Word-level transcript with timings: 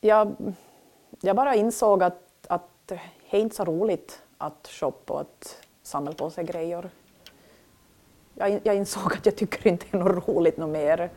Jag, 0.00 0.36
jag 1.20 1.36
bara 1.36 1.54
insåg 1.54 2.02
att, 2.02 2.22
att 2.48 2.68
det 2.86 3.00
är 3.30 3.38
inte 3.38 3.56
så 3.56 3.64
roligt 3.64 4.22
att 4.38 4.68
shoppa 4.70 5.12
och 5.12 5.20
att 5.20 5.66
samla 5.82 6.12
på 6.12 6.30
sig 6.30 6.44
grejer. 6.44 6.90
Jag, 8.34 8.60
jag 8.62 8.76
insåg 8.76 9.12
att 9.12 9.26
jag 9.26 9.36
tycker 9.36 9.66
inte 9.68 9.86
det 9.90 9.98
är 9.98 10.04
något 10.04 10.28
roligt 10.28 10.56
något 10.56 10.70
mer. 10.70 11.10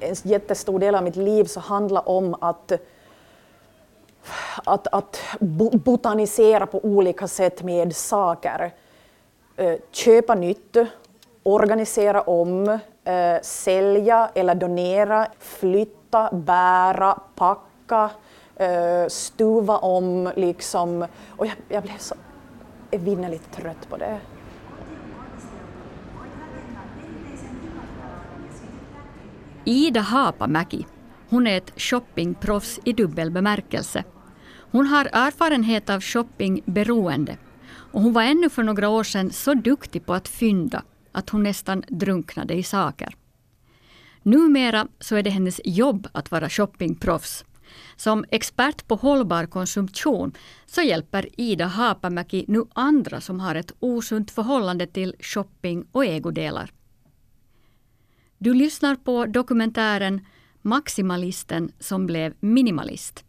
En 0.00 0.14
jättestor 0.22 0.78
del 0.78 0.94
av 0.94 1.04
mitt 1.04 1.16
liv 1.16 1.44
så 1.44 1.60
handlar 1.60 2.08
om 2.08 2.36
att 2.40 2.72
att, 4.64 4.86
att 4.86 5.20
botanisera 5.84 6.66
på 6.66 6.84
olika 6.84 7.28
sätt 7.28 7.62
med 7.62 7.96
saker. 7.96 8.72
Eh, 9.56 9.76
köpa 9.90 10.34
nytt, 10.34 10.76
organisera 11.42 12.22
om, 12.22 12.78
eh, 13.04 13.40
sälja 13.42 14.30
eller 14.34 14.54
donera, 14.54 15.26
flytta, 15.38 16.28
bära, 16.32 17.18
packa, 17.34 18.10
eh, 18.56 19.06
stuva 19.08 19.78
om. 19.78 20.32
Liksom. 20.36 21.06
Och 21.36 21.46
jag, 21.46 21.54
jag 21.68 21.82
blev 21.82 21.98
så 21.98 22.14
evinnerligt 22.90 23.52
trött 23.52 23.88
på 23.88 23.96
det. 23.96 24.20
Ida 29.64 30.00
Haapamäki, 30.00 30.86
hon 31.30 31.46
är 31.46 31.56
ett 31.56 31.72
shoppingproffs 31.76 32.80
i 32.84 32.92
dubbel 32.92 33.30
bemärkelse. 33.30 34.04
Hon 34.72 34.86
har 34.86 35.08
erfarenhet 35.12 35.90
av 35.90 36.00
shoppingberoende 36.00 37.36
och 37.92 38.00
hon 38.00 38.12
var 38.12 38.22
ännu 38.22 38.50
för 38.50 38.62
några 38.62 38.88
år 38.88 39.04
sedan 39.04 39.30
så 39.30 39.54
duktig 39.54 40.06
på 40.06 40.14
att 40.14 40.28
fynda 40.28 40.82
att 41.12 41.30
hon 41.30 41.42
nästan 41.42 41.84
drunknade 41.88 42.54
i 42.54 42.62
saker. 42.62 43.14
Numera 44.22 44.88
så 45.00 45.16
är 45.16 45.22
det 45.22 45.30
hennes 45.30 45.60
jobb 45.64 46.08
att 46.12 46.30
vara 46.30 46.48
shoppingproffs. 46.48 47.44
Som 47.96 48.24
expert 48.30 48.88
på 48.88 48.94
hållbar 48.94 49.46
konsumtion 49.46 50.32
så 50.66 50.82
hjälper 50.82 51.40
Ida 51.40 51.66
Haapamäki 51.66 52.44
nu 52.48 52.64
andra 52.72 53.20
som 53.20 53.40
har 53.40 53.54
ett 53.54 53.72
osunt 53.80 54.30
förhållande 54.30 54.86
till 54.86 55.14
shopping 55.20 55.86
och 55.92 56.04
ägodelar. 56.04 56.72
Du 58.38 58.54
lyssnar 58.54 58.96
på 58.96 59.26
dokumentären 59.26 60.26
Maximalisten 60.62 61.72
som 61.78 62.06
blev 62.06 62.34
minimalist. 62.40 63.24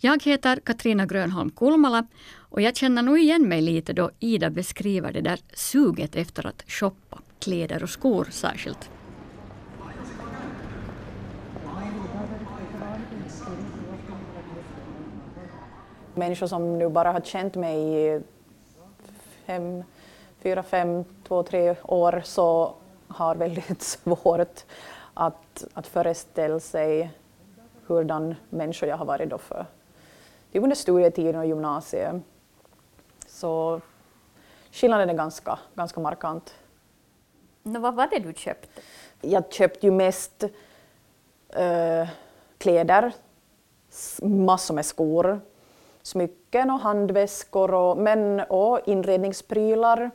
Jag 0.00 0.22
heter 0.22 0.60
Katrina 0.60 1.06
Grönholm 1.06 1.50
Kulmala 1.50 2.06
och 2.50 2.60
jag 2.60 2.76
känner 2.76 3.02
nog 3.02 3.18
igen 3.18 3.48
mig 3.48 3.60
lite 3.60 3.92
då 3.92 4.10
Ida 4.18 4.50
beskriver 4.50 5.12
det 5.12 5.20
där 5.20 5.40
suget 5.54 6.16
efter 6.16 6.46
att 6.46 6.64
shoppa, 6.66 7.18
kläder 7.38 7.82
och 7.82 7.90
skor 7.90 8.28
särskilt. 8.30 8.90
Människor 16.14 16.46
som 16.46 16.78
nu 16.78 16.88
bara 16.88 17.12
har 17.12 17.20
känt 17.20 17.54
mig 17.54 18.06
i 18.06 18.20
fem, 19.46 19.84
fyra, 20.40 20.62
fem, 20.62 21.04
två, 21.28 21.42
tre 21.42 21.76
år 21.82 22.22
så 22.24 22.74
har 23.08 23.34
väldigt 23.34 23.82
svårt 24.04 24.66
att, 25.14 25.64
att 25.74 25.86
föreställa 25.86 26.60
sig 26.60 27.10
hurdan 27.86 28.34
människa 28.50 28.86
jag 28.86 28.96
har 28.96 29.04
varit 29.04 29.30
då 29.30 29.38
för 29.38 29.66
typ 30.52 30.62
under 30.62 30.76
studietiden 30.76 31.40
och 31.40 31.46
gymnasiet. 31.46 32.22
Så 33.38 33.80
skillnaden 34.72 35.10
är 35.10 35.14
ganska, 35.14 35.58
ganska 35.74 36.00
markant. 36.00 36.54
No, 37.62 37.78
vad 37.78 37.94
var 37.94 38.08
det 38.10 38.18
du 38.18 38.32
köpte? 38.32 38.80
Jag 39.20 39.52
köpte 39.52 39.86
ju 39.86 39.92
mest 39.92 40.44
äh, 41.48 42.08
kläder, 42.58 43.12
massor 44.22 44.74
med 44.74 44.86
skor, 44.86 45.40
smycken 46.02 46.70
och 46.70 46.80
handväskor, 46.80 47.74
och, 47.74 47.98
men 47.98 48.40
och 48.40 48.80
inredningsprylar. 48.86 50.10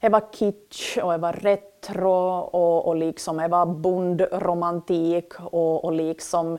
Det 0.00 0.08
var 0.08 0.22
kitsch 0.32 0.98
och 0.98 1.12
det 1.12 1.18
var 1.18 1.32
retro 1.32 2.38
och, 2.38 2.86
och 2.86 2.96
liksom, 2.96 3.36
det 3.36 3.48
var 3.48 3.66
bondromantik 3.66 5.40
och, 5.40 5.84
och 5.84 5.92
liksom 5.92 6.58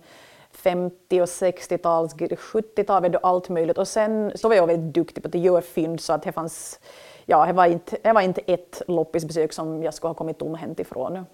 50 0.54 1.22
och 1.22 1.26
60-tals, 1.26 2.16
70-tal, 2.16 3.16
allt 3.24 3.50
möjligt. 3.50 3.78
Och 3.78 3.88
sen 3.88 4.32
så 4.36 4.48
var 4.48 4.56
jag 4.56 4.68
väldigt 4.68 4.94
duktig 4.94 5.24
på 5.24 5.28
att 5.28 5.36
göra 5.36 5.62
fynd 5.62 6.02
så 6.02 6.14
att 6.14 6.24
det 6.24 6.32
fanns, 6.32 6.80
ja, 7.26 7.46
det 7.46 7.54
var 7.54 7.66
inte, 7.66 7.98
det 8.02 8.14
var 8.14 8.22
inte 8.22 8.42
ett 8.42 8.82
loppisbesök 8.88 9.54
som 9.54 9.84
jag 9.84 9.94
skulle 9.94 10.10
ha 10.10 10.16
kommit 10.16 10.38
tomhänt 10.40 10.80
ifrån. 10.80 11.26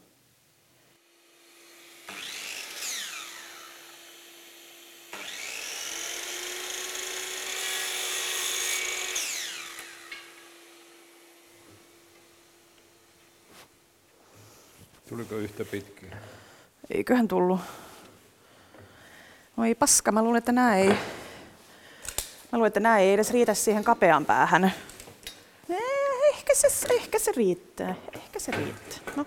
Tuliko 15.10 15.36
yhtä 15.36 15.66
pitkä? 15.66 16.06
Eiköhän 16.90 17.28
tullut. 17.28 17.60
Oi 19.60 19.76
paska, 19.76 20.12
mä 20.12 20.24
luulen, 20.24 20.38
että 20.38 20.52
nämä 20.52 20.76
ei, 20.76 20.88
mä 20.88 20.96
luulen, 22.52 22.68
että 22.68 22.80
nämä 22.80 23.00
ei 23.00 23.14
edes 23.14 23.32
riitä 23.32 23.54
siihen 23.54 23.84
kapeaan 23.84 24.26
päähän. 24.26 24.64
Eh, 24.64 25.78
ehkä 26.34 26.54
se, 26.56 26.94
ehkä 26.94 27.20
se 27.20 27.32
riittää. 27.38 27.96
Ehkä 28.16 28.40
se 28.40 28.52
riittää. 28.52 29.14
No, 29.16 29.26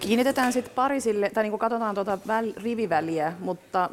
kiinnitetään 0.00 0.52
sitten 0.52 0.74
pari 0.74 1.00
sille, 1.00 1.30
tai 1.30 1.44
niin 1.44 1.50
kuin 1.50 1.60
katsotaan 1.60 1.94
tuota 1.94 2.18
väl, 2.26 2.52
riviväliä, 2.56 3.32
mutta... 3.38 3.90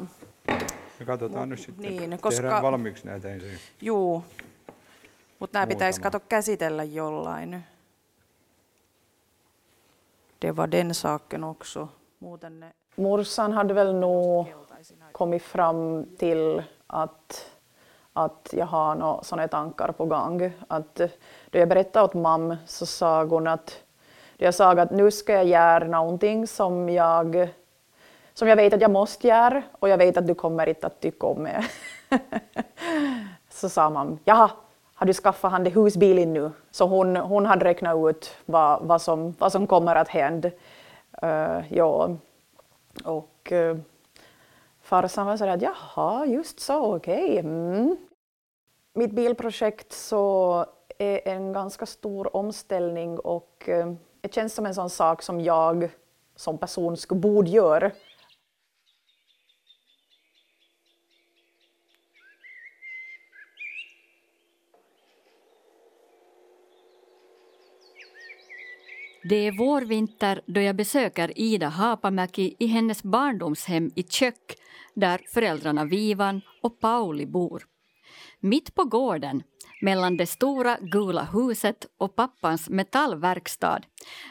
Me 0.98 1.06
katsotaan 1.06 1.48
nyt 1.48 1.60
sitten. 1.60 1.96
Niin, 1.96 2.18
koska, 2.20 2.42
Tehdään 2.42 2.62
valmiiksi 2.62 3.06
näitä 3.06 3.28
ensin. 3.28 3.58
Juu. 3.80 4.24
Mutta 5.38 5.58
nämä 5.58 5.66
pitäisi 5.66 6.00
kato 6.00 6.20
käsitellä 6.20 6.84
jollain. 6.84 7.64
Det 10.46 10.56
var 10.56 10.70
den 10.70 10.94
saken 10.94 11.44
också. 11.44 11.88
Muuten 12.20 12.60
ne... 12.60 12.74
Morsan 12.96 13.52
hade 13.52 13.74
väl 13.74 13.92
nog 13.92 14.48
kommit 15.12 15.42
fram 15.42 16.06
till 16.18 16.62
att, 16.86 17.50
att 18.12 18.48
jag 18.52 18.66
har 18.66 18.94
några 18.94 19.22
sådana 19.22 19.48
tankar 19.48 19.92
på 19.92 20.04
gång. 20.04 20.52
Att 20.68 20.94
då 21.50 21.58
jag 21.58 21.68
berättade 21.68 22.04
åt 22.04 22.14
mamma 22.14 22.58
så 22.66 22.86
sa 22.86 23.24
hon 23.24 23.46
att 23.46 23.82
jag 24.36 24.54
sa 24.54 24.70
att 24.72 24.90
nu 24.90 25.10
ska 25.10 25.32
jag 25.32 25.46
göra 25.46 25.84
någonting 25.84 26.46
som 26.46 26.88
jag, 26.88 27.48
som 28.34 28.48
jag 28.48 28.56
vet 28.56 28.72
att 28.72 28.80
jag 28.80 28.90
måste 28.90 29.28
göra 29.28 29.62
och 29.72 29.88
jag 29.88 29.98
vet 29.98 30.16
att 30.16 30.26
du 30.26 30.34
kommer 30.34 30.68
inte 30.68 30.86
att 30.86 31.00
tycka 31.00 31.26
om 31.26 31.44
det. 31.44 31.64
så 33.50 33.68
sa 33.68 33.90
mamma, 33.90 34.18
jaha, 34.24 34.50
har 34.94 35.06
du 35.06 35.12
skaffat 35.12 35.52
han 35.52 35.64
det 35.64 35.70
husbilen 35.70 36.32
nu? 36.32 36.50
Så 36.70 36.86
hon, 36.86 37.16
hon 37.16 37.46
hade 37.46 37.64
räknat 37.64 37.96
ut 38.08 38.36
vad, 38.46 38.82
vad, 38.82 39.02
som, 39.02 39.34
vad 39.38 39.52
som 39.52 39.66
kommer 39.66 39.96
att 39.96 40.08
hända. 40.08 40.50
Uh, 41.22 41.74
ja. 41.74 42.16
Och 43.04 43.52
uh, 43.52 43.76
farsan 44.88 45.26
var 45.26 45.36
sådär 45.36 45.52
att 45.52 45.62
jaha, 45.62 46.26
just 46.26 46.60
så, 46.60 46.96
okej. 46.96 47.24
Okay. 47.24 47.38
Mm. 47.38 47.96
Mitt 48.94 49.12
bilprojekt 49.12 49.92
så 49.92 50.66
är 50.98 51.28
en 51.28 51.52
ganska 51.52 51.86
stor 51.86 52.36
omställning 52.36 53.18
och 53.18 53.68
eh, 53.68 53.92
det 54.20 54.34
känns 54.34 54.54
som 54.54 54.66
en 54.66 54.74
sån 54.74 54.90
sak 54.90 55.22
som 55.22 55.40
jag 55.40 55.90
som 56.36 56.58
person 56.58 56.96
skulle 56.96 57.20
borde 57.20 57.50
göra. 57.50 57.90
Det 69.28 69.46
är 69.46 69.52
vårvinter 69.52 70.40
då 70.46 70.60
jag 70.60 70.76
besöker 70.76 71.38
Ida 71.38 71.68
Haapamäki 71.68 72.54
i 72.58 72.66
hennes 72.66 73.02
barndomshem 73.02 73.90
i 73.94 74.02
Kök 74.02 74.56
där 74.94 75.20
föräldrarna 75.34 75.84
Vivan 75.84 76.40
och 76.62 76.80
Pauli 76.80 77.26
bor. 77.26 77.62
Mitt 78.40 78.74
på 78.74 78.84
gården, 78.84 79.42
mellan 79.80 80.16
det 80.16 80.26
stora 80.26 80.78
gula 80.80 81.28
huset 81.32 81.86
och 81.98 82.16
pappans 82.16 82.68
metallverkstad 82.68 83.80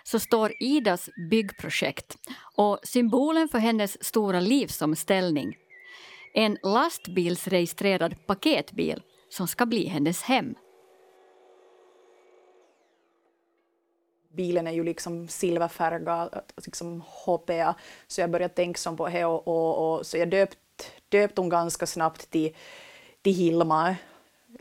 så 0.03 0.19
står 0.19 0.51
Idas 0.59 1.09
byggprojekt 1.29 2.17
och 2.55 2.79
symbolen 2.83 3.47
för 3.47 3.59
hennes 3.59 4.03
stora 4.03 4.39
livsomställning. 4.39 5.55
En 6.33 6.57
lastbilsregistrerad 6.63 8.27
paketbil 8.27 9.01
som 9.29 9.47
ska 9.47 9.65
bli 9.65 9.87
hennes 9.87 10.21
hem. 10.21 10.55
Bilen 14.37 14.67
är 14.67 14.71
ju 14.71 14.83
liksom 14.83 15.27
silverfärgad, 15.27 16.41
liksom 16.65 17.03
HPA, 17.25 17.75
så 18.07 18.21
jag 18.21 18.31
började 18.31 18.53
tänka 18.53 18.77
som 18.77 18.97
på 18.97 19.09
det 19.09 19.25
och, 19.25 19.47
och, 19.47 19.73
och, 19.77 20.05
så 20.05 20.17
jag 20.17 20.29
döpt, 20.29 20.57
döpte 21.09 21.41
hon 21.41 21.49
ganska 21.49 21.85
snabbt 21.85 22.29
till, 22.29 22.55
till 23.21 23.33
Hilma. 23.33 23.95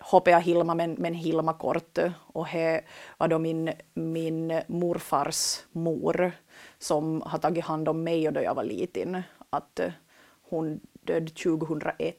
hoppade 0.00 0.40
Hilma, 0.40 0.74
men, 0.74 0.92
men 0.92 1.14
Hilma 1.14 1.52
kort. 1.52 1.98
Och 2.32 2.46
det 2.52 2.84
var 3.18 3.28
då 3.28 3.38
min, 3.38 3.72
min 3.94 4.62
morfars 4.66 5.64
mor 5.72 6.32
som 6.78 7.22
har 7.22 7.38
tagit 7.38 7.64
hand 7.64 7.88
om 7.88 8.04
mig 8.04 8.28
och 8.28 8.32
då 8.32 8.42
jag 8.42 8.54
var 8.54 8.64
liten. 8.64 9.22
Att 9.50 9.80
eh, 9.80 9.92
hon 10.50 10.80
död 11.06 11.34
2001 11.34 12.16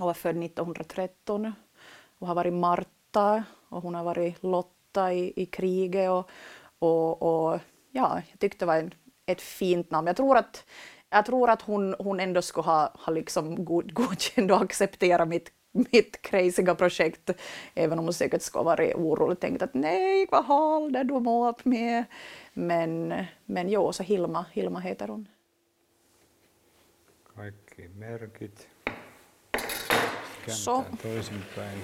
och 0.00 0.06
var 0.06 0.14
född 0.14 0.44
1913 0.44 1.52
och 2.18 2.26
har 2.26 2.34
varit 2.34 2.52
Marta 2.52 3.44
och 3.68 3.82
hon 3.82 3.94
har 3.94 4.04
varit 4.04 4.42
Lotta 4.42 4.75
i, 4.96 5.32
i 5.36 5.46
kriget. 5.46 6.10
Och, 6.10 6.28
och, 6.78 7.22
och 7.22 7.60
ja, 7.90 8.22
jag 8.30 8.38
tyckte 8.38 8.58
det 8.58 8.66
var 8.66 8.76
en, 8.76 8.94
ett 9.26 9.40
fint 9.40 9.90
namn. 9.90 10.06
Jag 10.06 10.16
tror 10.16 10.36
att, 10.36 10.64
jag 11.10 11.26
tror 11.26 11.50
att 11.50 11.62
hon, 11.62 11.94
hon 11.98 12.20
ändå 12.20 12.42
skulle 12.42 12.64
ha, 12.64 12.92
ha 12.94 13.12
liksom 13.12 13.64
god, 13.64 13.94
godkänt 13.94 14.50
och 14.50 14.62
accepterat 14.62 15.28
mitt, 15.28 15.50
mitt 15.72 16.22
crazyga 16.22 16.74
projekt, 16.74 17.30
även 17.74 17.98
om 17.98 18.04
hon 18.04 18.14
säkert 18.14 18.42
skulle 18.42 18.60
ha 18.60 18.70
varit 18.70 18.94
orolig 18.94 19.32
och 19.32 19.40
tänkt 19.40 19.62
att 19.62 19.74
nej, 19.74 20.26
vad 20.30 20.44
håller 20.44 21.04
du 21.04 21.24
på 21.24 21.54
med? 21.62 22.04
Men, 22.52 23.24
men 23.44 23.68
jo, 23.68 23.92
så 23.92 24.02
Hilma, 24.02 24.44
Hilma 24.52 24.80
heter 24.80 25.08
hon. 25.08 25.28
Kaikki 27.36 27.88
merkit. 27.88 28.68
Så. 30.46 30.84
toisinpäin. 31.02 31.78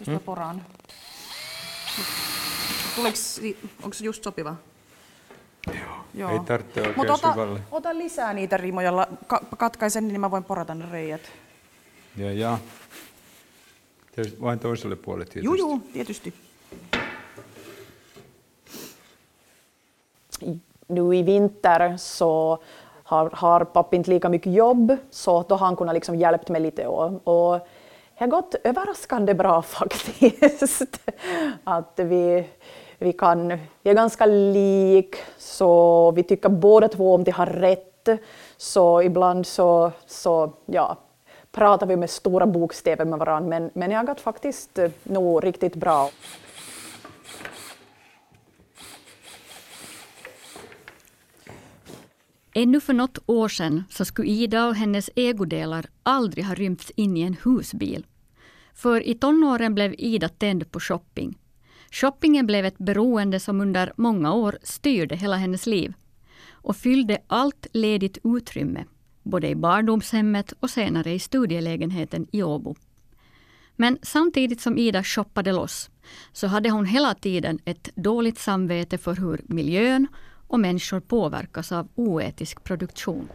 Jos 0.00 0.08
mä 0.08 0.20
poraan. 0.20 0.62
Onko 3.82 3.92
se 3.94 4.04
just 4.04 4.24
sopiva? 4.24 4.54
Joo. 5.66 5.94
Joo. 6.14 6.30
Ei 6.32 6.38
tarvitse 6.40 6.80
oikein 6.80 6.96
Mut 6.96 7.10
ota, 7.10 7.32
syvälle. 7.32 7.60
ota 7.70 7.98
lisää 7.98 8.32
niitä 8.32 8.56
rimoja, 8.56 9.06
ka- 9.26 9.40
katkaisen, 9.56 10.08
niin 10.08 10.20
mä 10.20 10.30
voin 10.30 10.44
porata 10.44 10.74
ne 10.74 10.84
reijät. 10.92 11.20
Ja, 12.16 12.32
ja. 12.32 12.58
Tietysti 14.14 14.40
vain 14.40 14.58
toiselle 14.58 14.96
puolelle 14.96 15.24
tietysti. 15.24 15.44
Joo, 15.58 15.68
joo, 15.70 15.78
tietysti. 15.92 16.34
Nu 20.88 21.12
i 21.16 21.22
vinter 21.26 21.92
så 21.98 22.58
har, 23.04 23.30
har 23.32 23.64
pappa 23.64 23.96
inte 23.96 24.10
lika 24.10 24.28
mycket 24.28 24.52
jobb, 24.52 24.90
så 25.10 25.42
då 25.48 25.54
har 25.56 25.66
han 25.66 25.76
kunnat 25.76 25.94
liksom 25.94 26.14
hjälpt 26.16 26.48
mig 26.48 26.60
lite. 26.60 26.86
Och, 26.86 27.28
och 27.28 27.60
har 28.16 28.26
gått 28.26 28.54
överraskande 28.64 29.34
bra 29.34 29.62
faktiskt. 29.78 31.00
att 31.64 31.92
vi, 31.96 32.46
vi, 32.98 33.12
kan, 33.12 33.48
vi 33.82 33.90
är 33.90 33.94
ganska 33.94 34.26
lik, 34.26 35.16
så 35.38 36.10
vi 36.10 36.22
tycker 36.22 36.48
båda 36.48 36.88
två 36.88 37.14
om 37.14 37.24
de 37.24 37.30
har 37.30 37.46
rätt. 37.46 38.08
Så 38.56 39.02
ibland 39.02 39.46
så, 39.46 39.92
så 40.06 40.52
ja, 40.66 40.96
pratar 41.52 41.86
vi 41.86 41.96
med 41.96 42.10
stora 42.10 42.46
bokstäver 42.46 43.04
med 43.04 43.18
varandra, 43.18 43.48
men, 43.48 43.70
men 43.74 43.90
det 43.90 43.96
har 43.96 44.04
gått 44.04 44.20
faktiskt 44.20 44.78
eh, 44.78 44.90
nog 45.02 45.44
riktigt 45.44 45.74
bra. 45.74 46.10
Ännu 52.56 52.80
för 52.80 52.92
något 52.92 53.18
år 53.26 53.48
sedan 53.48 53.84
så 53.90 54.04
skulle 54.04 54.28
Ida 54.28 54.66
och 54.66 54.74
hennes 54.74 55.10
ägodelar 55.16 55.86
aldrig 56.02 56.44
ha 56.44 56.54
rymts 56.54 56.92
in 56.96 57.16
i 57.16 57.20
en 57.20 57.36
husbil. 57.44 58.06
För 58.74 59.06
i 59.06 59.14
tonåren 59.14 59.74
blev 59.74 59.94
Ida 59.98 60.28
tänd 60.28 60.70
på 60.70 60.80
shopping. 60.80 61.38
Shoppingen 61.90 62.46
blev 62.46 62.64
ett 62.64 62.78
beroende 62.78 63.40
som 63.40 63.60
under 63.60 63.92
många 63.96 64.32
år 64.32 64.58
styrde 64.62 65.16
hela 65.16 65.36
hennes 65.36 65.66
liv 65.66 65.94
och 66.50 66.76
fyllde 66.76 67.18
allt 67.26 67.66
ledigt 67.72 68.18
utrymme, 68.24 68.84
både 69.22 69.48
i 69.48 69.54
barndomshemmet 69.54 70.52
och 70.60 70.70
senare 70.70 71.12
i 71.12 71.18
studielägenheten 71.18 72.26
i 72.32 72.42
Åbo. 72.42 72.74
Men 73.76 73.98
samtidigt 74.02 74.60
som 74.60 74.78
Ida 74.78 75.02
shoppade 75.02 75.52
loss 75.52 75.90
så 76.32 76.46
hade 76.46 76.70
hon 76.70 76.86
hela 76.86 77.14
tiden 77.14 77.58
ett 77.64 77.88
dåligt 77.94 78.38
samvete 78.38 78.98
för 78.98 79.14
hur 79.14 79.40
miljön 79.44 80.06
och 80.48 80.60
människor 80.60 81.00
påverkas 81.00 81.72
av 81.72 81.88
oetisk 81.94 82.64
produktion. 82.64 83.28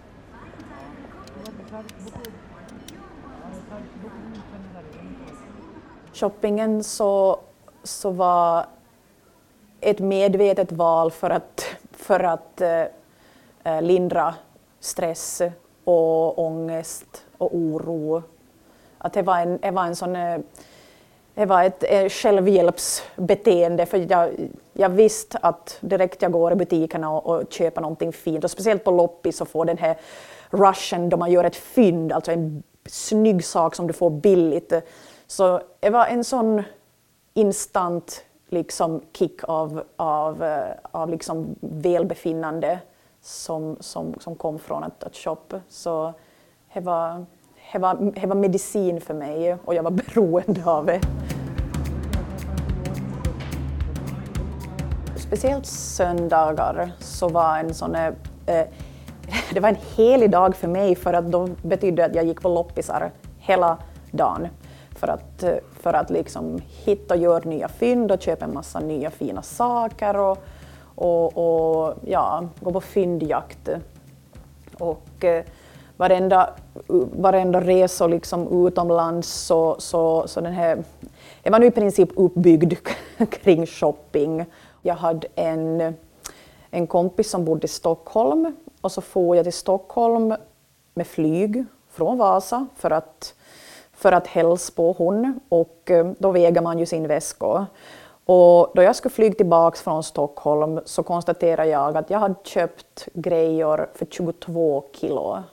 Shoppingen 6.14 6.84
så, 6.84 7.40
så 7.84 8.12
var 8.12 8.66
ett 9.82 10.00
medvetet 10.00 10.72
val 10.72 11.12
för 11.12 11.30
att, 11.30 11.66
för 11.92 12.20
att 12.20 12.62
eh, 12.62 12.86
eh 13.64 13.82
lindra 13.82 14.36
stress 14.80 15.42
och 15.84 16.40
ångest 16.40 17.26
och 17.38 17.56
oro. 17.56 18.24
Att 18.98 19.14
det 19.14 19.22
var 19.22 19.40
en, 19.40 19.58
det 19.58 19.72
var 19.72 19.86
en 19.86 19.96
sån 19.96 20.16
eh, 20.16 20.40
det 21.34 21.46
var 21.46 21.64
ett, 21.64 21.84
ett 21.84 22.12
självhjälpsbeteende 22.12 23.86
för 23.86 24.12
jag, 24.12 24.30
jag 24.80 24.90
visste 24.90 25.38
att 25.42 25.78
direkt 25.82 26.22
jag 26.22 26.32
går 26.32 26.52
i 26.52 26.56
butikerna 26.56 27.12
och, 27.12 27.36
och 27.36 27.54
köper 27.54 27.82
någonting 27.82 28.14
fint 28.14 28.44
och 28.44 28.52
speciellt 28.52 28.84
på 28.84 28.92
loppis 28.92 29.38
så 29.38 29.46
får 29.46 29.66
den 29.66 29.78
här 29.78 29.98
rushen 30.50 31.10
då 31.10 31.18
man 31.18 31.32
gör 31.32 31.44
ett 31.44 31.56
fynd, 31.56 32.12
alltså 32.12 32.32
en 32.32 32.64
snygg 32.86 33.46
sak 33.46 33.76
som 33.76 33.88
du 33.88 33.94
får 33.94 34.10
billigt. 34.10 34.74
Så 35.28 35.62
det 35.80 35.90
var 35.90 36.06
en 36.06 36.24
sån 36.24 36.64
instant 37.34 38.26
liksom 38.50 39.02
kick 39.14 39.44
av, 39.44 39.84
av, 39.96 40.44
eh, 40.44 40.76
av 40.92 41.10
liksom 41.10 41.56
välbefinnande 41.60 42.80
som, 43.22 43.78
som, 43.80 44.16
som 44.20 44.36
kom 44.36 44.60
från 44.60 44.84
att, 44.84 45.04
att 45.04 45.16
shoppa. 45.16 45.62
Så 45.70 46.14
det 46.74 46.80
var, 46.80 47.26
det 47.74 47.80
var, 47.80 47.96
det 47.96 48.28
var 48.28 48.36
medicin 48.36 49.02
för 49.02 49.14
mig 49.14 49.58
och 49.66 49.76
jag 49.76 49.84
var 49.84 49.92
beroende 50.06 50.66
av 50.66 50.86
det. 50.86 51.02
Speciellt 55.30 55.66
söndagar 55.66 56.92
så 57.00 57.30
var 57.30 57.58
en 57.58 57.74
sån 57.74 57.96
eh, 57.96 58.08
eh 58.46 58.66
det 59.54 59.60
var 59.60 59.70
en 59.70 59.78
helig 59.96 60.32
dag 60.32 60.56
för 60.56 60.68
mig 60.68 60.96
för 60.96 61.14
att 61.14 61.26
då 61.26 61.48
betydde 61.62 62.06
att 62.06 62.16
jag 62.16 62.26
gick 62.26 62.42
på 62.42 62.50
loppisar 62.50 63.12
hela 63.38 63.78
dagen 64.12 64.48
för 64.96 65.08
att, 65.08 65.44
eh, 65.44 65.56
för 65.82 65.94
att 65.94 66.10
liksom 66.10 66.62
hitta 66.68 67.14
och 67.14 67.20
göra 67.20 67.50
nya 67.50 67.68
fynd 67.68 68.12
och 68.12 68.22
köpa 68.22 68.46
en 68.46 68.54
massa 68.54 68.80
nya 68.80 69.12
fina 69.12 69.42
saker 69.42 70.18
och, 70.18 70.38
och, 70.96 71.38
och 71.38 71.96
ja, 72.06 72.44
gå 72.60 72.72
på 72.72 72.82
fyndjakt. 72.82 73.70
Och 74.80 75.24
eh, 75.24 75.44
varenda, 75.98 76.50
varenda 77.18 77.62
resa 77.62 78.08
liksom 78.08 78.68
utomlands 78.68 79.28
så, 79.28 79.76
så, 79.80 80.28
så 80.28 80.42
den 80.42 80.54
här, 80.54 80.84
jag 81.44 81.52
var 81.52 81.60
nu 81.60 81.66
i 81.66 81.72
princip 81.72 82.10
uppbyggd 82.16 82.74
kring 83.30 83.66
shopping. 83.66 84.46
Jag 84.82 84.96
hade 84.96 85.28
en, 85.36 85.94
en 86.70 86.88
kompis 86.88 87.30
som 87.30 87.46
bodde 87.46 87.66
i 87.66 87.68
Stockholm 87.68 88.56
och 88.82 88.92
så 88.92 89.02
får 89.02 89.36
jag 89.36 89.46
till 89.46 89.54
Stockholm 89.54 90.36
med 90.94 91.08
flyg 91.08 91.66
från 91.90 92.18
Vasa 92.18 92.68
för 92.76 92.92
att, 92.92 93.34
för 93.94 94.12
att 94.12 94.28
hälsa 94.28 94.74
på 94.76 94.92
hon 94.92 95.40
och 95.50 95.92
eh, 95.92 96.12
då 96.20 96.32
väger 96.32 96.62
man 96.62 96.80
ju 96.80 96.86
sin 96.86 97.08
väska. 97.08 97.66
Och 98.26 98.72
då 98.76 98.82
jag 98.82 98.96
skulle 98.96 99.14
flyga 99.14 99.36
tillbaka 99.36 99.78
från 99.78 100.04
Stockholm 100.04 100.80
så 100.86 101.04
konstaterade 101.04 101.70
jag 101.70 101.98
att 101.98 102.10
jag 102.10 102.20
hade 102.20 102.36
köpt 102.44 103.08
grejer 103.14 103.90
för 103.94 104.06
22 104.06 104.84
kilo 104.94 105.44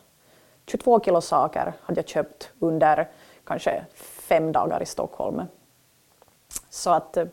22 0.66 1.00
kilo 1.00 1.20
saker 1.20 1.72
hade 1.82 2.00
jag 2.00 2.08
köpt 2.08 2.50
under 2.58 3.08
kanske 3.44 3.84
fem 3.94 4.52
dagar 4.52 4.82
i 4.82 4.86
Stockholm. 4.86 5.42
Så 6.70 6.90
att 6.90 7.16
eh, 7.16 7.24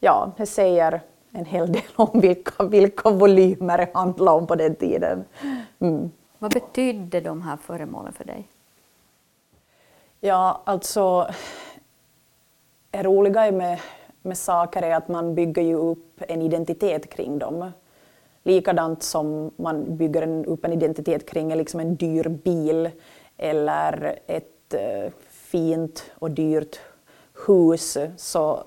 ja, 0.00 0.32
det 0.36 0.46
säger 0.46 1.00
en 1.32 1.44
hel 1.44 1.72
del 1.72 1.82
om 1.96 2.20
vilka, 2.20 2.64
vilka 2.64 3.10
volymer 3.10 3.78
det 3.78 3.88
handlar 3.94 4.32
om 4.32 4.46
på 4.46 4.54
den 4.54 4.74
tiden. 4.74 5.24
Mm. 5.78 6.10
Vad 6.38 6.52
betydde 6.52 7.20
de 7.20 7.42
här 7.42 7.56
föremålen 7.56 8.12
för 8.12 8.24
dig? 8.24 8.48
Ja, 10.20 10.62
alltså 10.64 11.30
det 12.90 13.02
roliga 13.02 13.52
med, 13.52 13.80
med 14.22 14.38
saker 14.38 14.82
är 14.82 14.94
att 14.94 15.08
man 15.08 15.34
bygger 15.34 15.62
ju 15.62 15.74
upp 15.74 16.22
en 16.28 16.42
identitet 16.42 17.10
kring 17.10 17.38
dem. 17.38 17.70
Likadant 18.42 19.02
som 19.02 19.50
man 19.56 19.96
bygger 19.96 20.22
en, 20.22 20.44
upp 20.44 20.64
en 20.64 20.72
identitet 20.72 21.30
kring 21.30 21.54
liksom 21.54 21.80
en 21.80 21.94
dyr 21.94 22.28
bil 22.28 22.90
eller 23.36 24.18
ett 24.26 24.74
uh, 24.74 25.12
fint 25.28 26.10
och 26.14 26.30
dyrt 26.30 26.80
hus 27.46 27.98
så, 28.16 28.64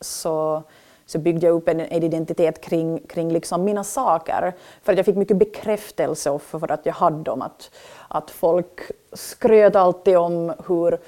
så, 0.00 0.62
så 1.06 1.18
byggde 1.18 1.46
jag 1.46 1.54
upp 1.54 1.68
en, 1.68 1.80
en 1.80 2.02
identitet 2.02 2.60
kring, 2.60 2.98
kring 2.98 3.32
liksom 3.32 3.64
mina 3.64 3.84
saker. 3.84 4.52
För 4.82 4.92
att 4.92 4.96
jag 4.96 5.06
fick 5.06 5.16
mycket 5.16 5.36
bekräftelse 5.36 6.38
för 6.38 6.72
att 6.72 6.86
jag 6.86 6.92
hade 6.92 7.22
dem. 7.22 7.42
Att, 7.42 7.70
att 8.08 8.30
folk 8.30 8.80
skröt 9.12 9.76
alltid 9.76 10.16
om 10.16 10.54
hur, 10.66 10.98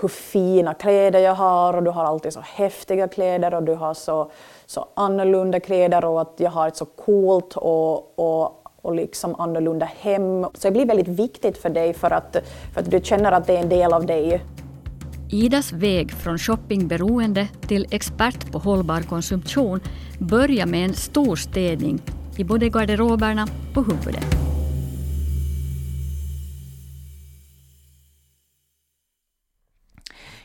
hur 0.00 0.08
fina 0.08 0.74
kläder 0.74 1.18
jag 1.18 1.34
har 1.34 1.76
och 1.76 1.82
du 1.82 1.90
har 1.90 2.04
alltid 2.04 2.32
så 2.32 2.40
häftiga 2.40 3.08
kläder 3.08 3.54
och 3.54 3.62
du 3.62 3.74
har 3.74 3.94
så 3.94 4.30
så 4.66 4.88
annorlunda 4.94 5.60
kläder 5.60 6.04
och 6.04 6.20
att 6.20 6.34
jag 6.36 6.50
har 6.50 6.68
ett 6.68 6.76
så 6.76 6.84
coolt 6.84 7.56
och, 7.56 8.18
och 8.18 8.64
och 8.82 8.94
liksom 8.94 9.34
annorlunda 9.38 9.86
hem. 9.86 10.46
Så 10.54 10.68
det 10.68 10.70
blir 10.70 10.86
väldigt 10.86 11.08
viktigt 11.08 11.58
för 11.58 11.70
dig 11.70 11.94
för 11.94 12.10
att, 12.10 12.36
för 12.74 12.80
att 12.80 12.90
du 12.90 13.00
känner 13.00 13.32
att 13.32 13.46
det 13.46 13.56
är 13.56 13.60
en 13.60 13.68
del 13.68 13.92
av 13.92 14.06
dig. 14.06 14.40
Idas 15.30 15.72
väg 15.72 16.12
från 16.12 16.38
shoppingberoende 16.38 17.48
till 17.60 17.86
expert 17.90 18.52
på 18.52 18.58
hållbar 18.58 19.00
konsumtion 19.02 19.80
börjar 20.18 20.66
med 20.66 20.84
en 20.84 20.94
stor 20.94 21.36
städning 21.36 22.00
i 22.36 22.44
både 22.44 22.68
garderoberna 22.68 23.46
och 23.76 23.86
huvudet. 23.86 24.24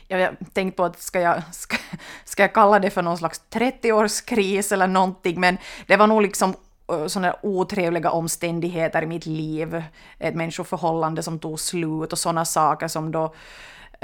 Jag 0.08 0.18
har 0.18 0.36
tänkt 0.52 0.76
på 0.76 0.84
att 0.84 1.00
ska 1.00 1.20
jag, 1.20 1.54
ska, 1.54 1.76
ska 2.24 2.42
jag 2.42 2.54
kalla 2.54 2.78
det 2.78 2.90
för 2.90 3.02
någon 3.02 3.18
slags 3.18 3.42
30-årskris 3.50 4.72
eller 4.72 4.86
någonting, 4.86 5.40
men 5.40 5.58
det 5.86 5.96
var 5.96 6.06
nog 6.06 6.22
liksom 6.22 6.54
sådana 7.06 7.36
otrevliga 7.42 8.10
omständigheter 8.10 9.02
i 9.02 9.06
mitt 9.06 9.26
liv, 9.26 9.82
ett 10.18 10.34
människoförhållande 10.34 11.22
som 11.22 11.38
tog 11.38 11.60
slut 11.60 12.12
och 12.12 12.18
sådana 12.18 12.44
saker 12.44 12.88
som 12.88 13.12
då 13.12 13.34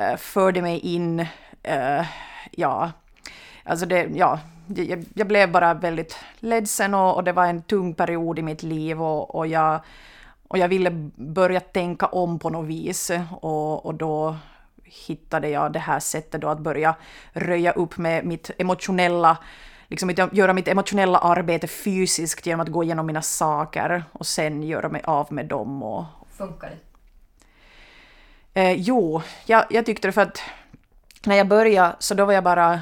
eh, 0.00 0.16
förde 0.16 0.62
mig 0.62 0.78
in, 0.78 1.21
eh, 1.62 2.07
ja, 2.50 2.92
alltså 3.64 3.87
det, 3.87 4.09
ja, 4.14 4.40
jag, 4.66 5.04
jag, 5.14 5.26
blev 5.26 5.52
bara 5.52 5.75
väldigt 5.75 6.16
ledsen 6.38 6.95
och, 6.95 7.16
och, 7.16 7.25
det 7.25 7.33
var 7.33 7.47
en 7.47 7.62
tung 7.62 7.95
period 7.95 8.38
i 8.38 8.42
mitt 8.42 8.62
liv 8.62 9.02
och, 9.02 9.35
och, 9.35 9.47
jag, 9.47 9.80
och 10.49 10.59
jag 10.59 10.69
ville 10.69 10.90
börja 11.16 11.61
tänka 11.61 12.07
om 12.07 12.38
på 12.38 12.50
något 12.50 12.66
vis 12.66 13.11
och, 13.40 13.87
och 13.87 13.95
då 13.95 14.37
hittade 14.85 15.49
jag 15.49 15.73
det 15.73 15.78
här 15.78 16.00
sättet 16.00 16.40
då 16.40 16.49
att 16.49 16.61
börja 16.61 16.95
röja 17.33 17.73
upp 17.73 17.99
med 17.99 18.25
mitt 18.25 18.50
emotionella 18.59 19.38
liksom 19.88 20.14
göra 20.33 20.52
mitt 20.52 20.69
emotionella 20.69 21.19
arbete 21.19 21.66
fysiskt 21.66 22.47
genom 22.47 22.61
att 22.61 22.69
gå 22.69 22.85
igenom 22.85 23.07
mina 23.07 23.23
saker 23.23 24.04
och 24.12 24.26
sen 24.26 24.62
göra 24.62 24.88
mig 24.88 25.02
av 25.04 25.33
med 25.33 25.47
dem. 25.47 25.83
Och... 25.83 26.04
Funkar 26.37 26.71
det? 26.71 26.89
Eh, 28.54 28.73
jo, 28.73 29.23
jag, 29.47 29.64
jag 29.71 29.87
tyckte 29.87 30.09
det 30.09 30.12
för 30.12 30.23
att 30.23 30.40
när 31.26 31.37
jag 31.37 31.49
började 31.49 31.97
så 31.99 32.14
då 32.14 32.25
var 32.25 32.33
jag 32.33 32.45
bara 32.45 32.80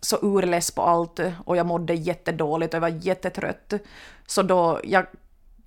så 0.00 0.18
urless 0.22 0.70
på 0.70 0.82
allt 0.82 1.20
och 1.44 1.56
jag 1.56 1.66
mådde 1.66 1.94
jättedåligt 1.94 2.74
och 2.74 2.76
jag 2.76 2.80
var 2.80 2.88
jättetrött. 3.06 3.72
Så 4.26 4.42
då, 4.42 4.80
jag, 4.84 5.06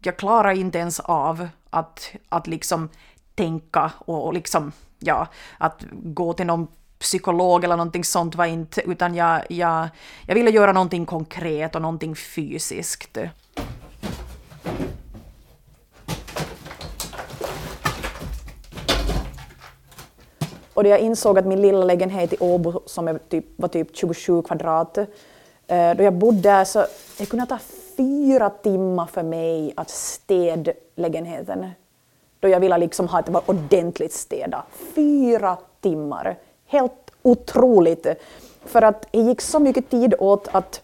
jag 0.03 0.17
klarade 0.17 0.59
inte 0.59 0.77
ens 0.77 0.99
av 0.99 1.47
att, 1.69 2.11
att 2.29 2.47
liksom 2.47 2.89
tänka 3.35 3.91
och, 3.97 4.25
och 4.25 4.33
liksom, 4.33 4.71
ja, 4.99 5.27
att 5.57 5.85
gå 5.91 6.33
till 6.33 6.45
någon 6.45 6.67
psykolog 6.99 7.63
eller 7.63 7.77
någonting 7.77 8.03
sånt 8.03 8.35
var 8.35 8.45
inte, 8.45 8.81
utan 8.81 9.15
jag, 9.15 9.41
jag, 9.49 9.89
jag 10.27 10.35
ville 10.35 10.51
göra 10.51 10.71
någonting 10.73 11.05
konkret 11.05 11.75
och 11.75 11.81
någonting 11.81 12.15
fysiskt. 12.15 13.17
Och 20.79 20.83
då 20.83 20.89
jag 20.89 21.00
insåg 21.00 21.39
att 21.39 21.45
min 21.45 21.62
lilla 21.62 21.86
lägenhet 21.86 22.33
i 22.33 22.38
Åbo 22.39 22.81
som 22.86 23.07
är 23.07 23.19
typ, 23.29 23.45
var 23.55 23.67
typ 23.67 23.88
27 23.98 24.41
kvadrat, 24.41 24.98
eh, 25.67 25.95
då 25.95 26.03
jag 26.03 26.13
bodde 26.13 26.41
där 26.41 26.63
så 26.63 26.86
det 27.17 27.25
kunde 27.25 27.45
ta 27.45 27.57
fyra 27.98 28.50
timmar 28.50 29.05
för 29.05 29.24
mig 29.24 29.74
att 29.75 29.89
städa 29.89 30.71
lägenheten. 30.95 31.69
Då 32.39 32.48
jag 32.48 32.59
ville 32.59 32.77
liksom 32.77 33.07
ha 33.07 33.21
det 33.21 33.31
var 33.31 33.41
ordentligt 33.45 34.13
städa. 34.13 34.63
Fyra 34.95 35.57
timmar. 35.81 36.38
Helt 36.65 37.12
otroligt. 37.21 38.07
För 38.65 38.81
att 38.81 39.12
det 39.12 39.19
gick 39.19 39.41
så 39.41 39.59
mycket 39.59 39.89
tid 39.89 40.13
åt 40.19 40.48
att 40.51 40.81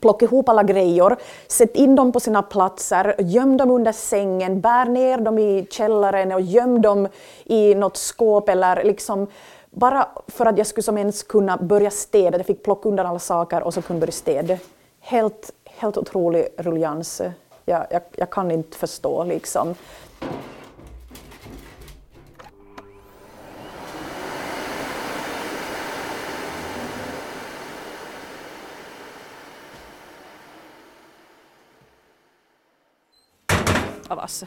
plocka 0.00 0.24
ihop 0.24 0.48
alla 0.48 0.62
grejer, 0.62 1.16
sätt 1.46 1.76
in 1.76 1.94
dem 1.94 2.12
på 2.12 2.20
sina 2.20 2.42
platser, 2.42 3.14
göm 3.18 3.56
dem 3.56 3.70
under 3.70 3.92
sängen, 3.92 4.60
bär 4.60 4.84
ner 4.84 5.18
dem 5.18 5.38
i 5.38 5.66
källaren 5.70 6.32
och 6.32 6.40
göm 6.40 6.82
dem 6.82 7.08
i 7.44 7.74
något 7.74 7.96
skåp 7.96 8.48
eller 8.48 8.84
liksom 8.84 9.26
bara 9.70 10.08
för 10.26 10.46
att 10.46 10.58
jag 10.58 10.66
skulle 10.66 10.82
som 10.82 10.98
ens 10.98 11.22
kunna 11.22 11.56
börja 11.56 11.90
städa. 11.90 12.38
Jag 12.38 12.46
fick 12.46 12.62
plocka 12.62 12.88
undan 12.88 13.06
alla 13.06 13.18
saker 13.18 13.62
och 13.62 13.74
så 13.74 13.82
kunde 13.82 14.00
börja 14.00 14.12
städa. 14.12 14.58
Helt, 15.00 15.52
helt 15.64 15.96
otrolig 15.96 16.48
ruljans. 16.56 17.22
Jag, 17.64 17.86
jag, 17.90 18.02
jag 18.16 18.30
kan 18.30 18.50
inte 18.50 18.76
förstå 18.76 19.24
liksom. 19.24 19.74
Avasi. 34.12 34.46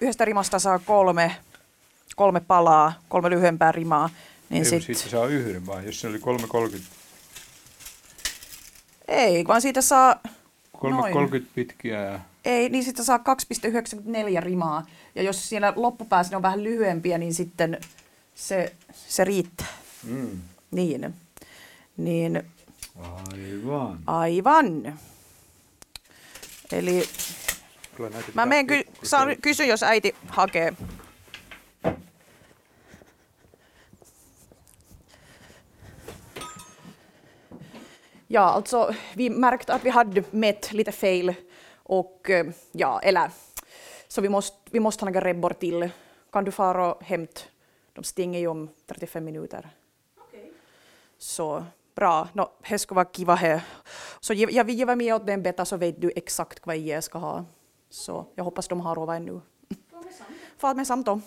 Yhdestä 0.00 0.24
rimasta 0.24 0.58
saa 0.58 0.78
kolme, 0.78 1.36
kolme 2.16 2.40
palaa, 2.40 2.92
kolme 3.08 3.30
lyhyempää 3.30 3.72
rimaa. 3.72 4.10
Niin 4.50 4.64
Ei, 4.64 4.70
sit... 4.70 4.82
siitä 4.82 5.10
saa 5.10 5.26
yhden 5.26 5.66
vaan, 5.66 5.86
jos 5.86 6.00
se 6.00 6.08
oli 6.08 6.18
3,30. 6.18 6.78
Ei, 9.08 9.46
vaan 9.46 9.60
siitä 9.60 9.80
saa 9.80 10.20
3,30 10.76 11.46
pitkiä 11.54 12.00
ja... 12.00 12.20
Ei, 12.44 12.68
niin 12.68 12.84
sitten 12.84 13.04
saa 13.04 13.18
2,94 13.18 14.42
rimaa. 14.42 14.86
Ja 15.14 15.22
jos 15.22 15.48
siellä 15.48 15.72
loppupäässä 15.76 16.30
ne 16.30 16.36
on 16.36 16.42
vähän 16.42 16.64
lyhyempiä, 16.64 17.18
niin 17.18 17.34
sitten 17.34 17.80
se, 18.34 18.72
se 19.08 19.24
riittää. 19.24 19.66
Mm. 20.04 20.38
Niin. 20.70 21.14
Niin 21.96 22.44
Aivan. 22.98 23.98
Aivan. 24.06 24.98
Eli 26.72 27.02
mä 28.34 28.46
menen 28.46 28.66
ky- 28.66 28.84
saan 29.02 29.36
kysy, 29.42 29.64
jos 29.64 29.82
äiti 29.82 30.14
hakee. 30.28 30.72
Ja, 38.26 38.40
alltså 38.40 38.94
vi 39.14 39.30
märkte 39.30 39.74
att 39.74 39.84
vi 39.84 39.90
hade 39.90 40.22
mätt 40.30 40.72
lite 40.72 40.92
fel 40.92 41.34
och 41.74 42.30
eh, 42.30 42.46
ja, 42.72 43.00
eller 43.00 43.30
så 44.08 44.20
vi 44.20 44.28
måste, 44.28 44.56
vi 44.70 44.80
måste 44.80 45.04
ha 45.04 45.10
några 45.10 45.26
rebbor 45.28 45.50
till. 45.50 45.90
Kan 46.32 46.44
du 46.44 46.50
fara 46.50 46.94
och 46.94 47.02
hämta? 47.02 47.40
De 47.92 48.04
stänger 48.04 48.40
ju 48.40 48.46
om 48.46 48.68
35 48.86 49.24
minuter. 49.24 49.70
Okay. 50.28 50.44
Så 51.18 51.64
bra, 52.00 52.28
no, 52.32 52.48
det 52.68 52.78
skulle 52.78 52.96
vara 52.96 53.08
kiva 53.12 53.34
he. 53.34 53.60
Så 54.20 54.34
jag 54.34 54.64
vill 54.64 54.78
ge 54.78 54.96
med 54.96 55.14
åt 55.14 55.26
den 55.26 55.42
beta 55.42 55.64
så 55.64 55.76
vet 55.76 56.00
du 56.00 56.12
exakt 56.16 56.66
vad 56.66 56.76
jag 56.78 57.04
ska 57.04 57.18
ha. 57.18 57.44
Så 57.90 58.26
jag 58.34 58.44
hoppas 58.44 58.68
de 58.68 58.80
har 58.80 58.94
råd 58.94 59.16
ännu. 59.16 59.40
Far 60.58 60.74
med 60.74 60.86
samt 60.86 61.06
då. 61.06 61.20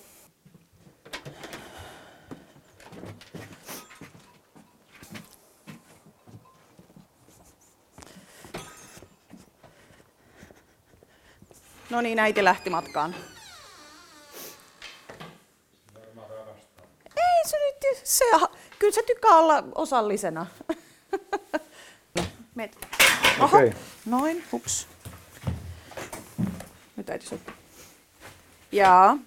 No 11.88 12.01
niin, 12.01 12.20
äiti 12.20 12.42
lähti 12.42 12.70
matkaan. 12.70 13.13
Ei 17.15 17.44
se 17.46 17.58
nyt, 17.58 18.08
se 18.08 18.24
kyllä 18.84 18.96
se 18.96 19.04
tykkää 19.04 19.38
olla 19.38 19.63
osallisena. 19.75 20.46
Met. 22.56 22.78
Oho, 23.40 23.46
okay. 23.46 23.72
noin, 24.06 24.44
hups. 24.52 24.88
Nyt 26.96 27.10
äiti 27.10 27.25
sopii. 27.25 27.54
Ja. 28.72 29.18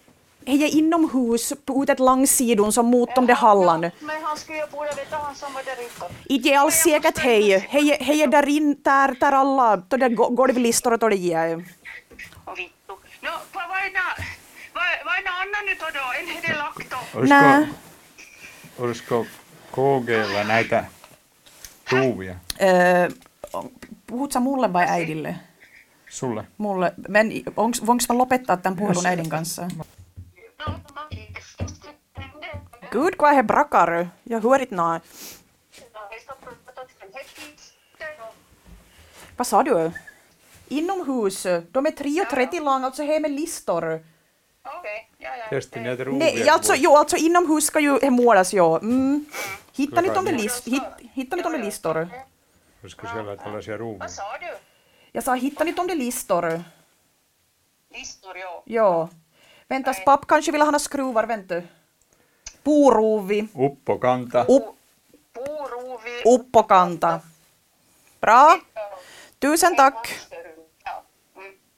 Hej 0.46 0.64
är 0.64 0.76
inomhus 0.76 1.54
på 1.66 1.82
ut 1.82 1.90
ett 1.90 2.00
långsidon 2.00 2.72
som 2.72 2.86
mot 2.86 3.18
om 3.18 3.26
det 3.26 3.34
hallan. 3.34 3.80
Men 3.80 4.22
han 4.22 4.36
ska 4.36 4.56
ju 4.56 4.66
borde 4.72 4.94
veta 4.96 5.16
han 5.16 5.34
som 5.34 5.52
var 5.52 5.62
där 5.62 5.76
ute. 5.86 6.14
Inte 6.34 6.58
alls 6.58 6.74
säkert 6.74 7.18
hej. 7.18 7.58
Hej, 7.58 7.96
hej 8.00 8.22
är 8.22 8.26
där 8.26 8.48
in, 8.48 8.82
där, 8.82 9.16
där 9.20 9.32
alla, 9.32 9.76
då 9.76 9.96
det 9.96 10.08
golvlistor 10.08 10.92
och 10.92 10.98
då 10.98 11.08
det 11.08 11.16
ger. 11.16 11.56
Vittu. 11.56 12.94
No, 13.20 13.30
vad 13.52 13.64
är 13.64 13.92
vad 15.04 15.14
är 15.14 15.24
Anna 15.42 15.60
nyt 15.66 15.80
då? 15.80 16.12
En 16.20 16.26
hede 16.26 16.58
lakto. 16.58 16.96
Olisiko, 17.18 17.66
olisiko 18.78 19.24
KGlla 19.76 20.44
näitä 20.44 20.84
ruuvia? 21.92 22.34
Öö, 22.62 23.08
puhut 24.06 24.32
sä 24.32 24.40
mulle 24.40 24.72
vai 24.72 24.86
äidille? 24.88 25.36
Sulle. 26.10 26.44
Mulle. 26.58 26.92
Men, 27.08 27.30
onks, 27.56 27.86
voinko 27.86 28.04
mä 28.08 28.18
lopettaa 28.18 28.56
tämän 28.56 28.78
puhelun 28.78 29.06
äidin 29.06 29.28
kanssa? 29.28 29.68
Gud, 32.90 33.14
vad 33.18 33.34
är 33.34 33.42
brakar? 33.42 34.06
Jag 34.24 34.40
hör 34.40 34.60
inte 34.62 34.74
något. 34.74 35.02
Vad 39.38 39.46
sa 39.46 39.62
du? 39.62 39.92
Inomhus. 40.68 41.42
De 41.72 41.86
är 41.86 41.90
3,30 41.90 42.64
långa, 42.64 42.86
alltså 42.86 43.02
här 43.02 43.20
med 43.20 43.30
listor. 43.30 44.00
Okej, 44.66 44.78
okay. 44.78 45.02
ja, 45.18 45.36
ja. 45.36 45.80
Näitä 45.82 46.04
Nej, 46.04 46.48
alltså, 46.48 46.74
jo, 46.74 46.96
alltså 46.96 47.16
inomhus 47.16 47.66
ska 47.66 47.80
ju 47.80 48.10
målas, 48.10 48.54
ja. 48.54 48.78
Mm. 48.78 49.26
Hittar 49.72 50.02
ni 50.02 50.08
de 50.08 50.24
där 50.24 50.32
list, 50.32 50.66
hit, 50.66 50.82
hittar 51.14 51.36
ni 51.36 51.42
de 51.42 51.52
där 51.52 51.64
listor? 51.64 52.08
Du 52.82 52.88
ska 52.88 53.06
sälja 53.06 53.36
tällaisia 53.36 53.76
rovor. 53.76 53.98
Vad 53.98 54.10
sa 54.10 54.22
du? 54.40 54.56
Jag 55.12 55.24
sa, 55.24 55.34
hittar 55.34 55.64
ni 55.64 55.74
om 55.74 55.86
det 55.86 55.94
listor? 55.94 56.62
Listor, 57.90 58.36
ja. 58.38 58.62
Ja. 58.64 59.08
Väntas, 59.68 60.04
papp 60.04 60.26
kanske 60.26 60.52
vill 60.52 60.60
ha 60.60 60.66
några 60.66 60.78
skruvar, 60.78 61.26
vänta. 61.26 61.62
Puuruuvi, 62.62 63.48
Uppo 63.54 63.98
kanta. 63.98 64.44
upp, 64.44 64.76
Puuruuvi. 65.32 66.22
uppokanta. 66.24 67.20
Bra. 68.20 68.60
Tusen 69.38 69.76
tack. 69.76 70.20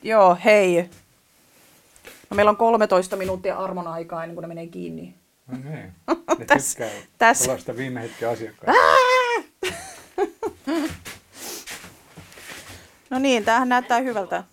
Ja. 0.01 0.39
Mm. 0.43 0.89
No, 2.31 2.35
meillä 2.35 2.51
on 2.51 2.57
13 2.57 3.17
minuuttia 3.17 3.57
armon 3.57 3.87
aikaa 3.87 4.25
ennen 4.25 4.35
kuin 4.35 4.43
ne 4.43 4.49
menee 4.49 4.67
kiinni. 4.67 5.15
No 5.47 5.59
niin. 5.71 5.93
Ne 6.39 6.45
Tässä- 6.45 6.89
tässä. 7.19 7.45
tällaista 7.45 7.77
viime 7.77 8.03
hetken 8.03 8.29
asiakkaita. 8.29 8.81
No 13.11 13.19
niin, 13.19 13.45
tämähän 13.45 13.69
näyttää 13.69 13.99
hyvältä. 14.01 14.45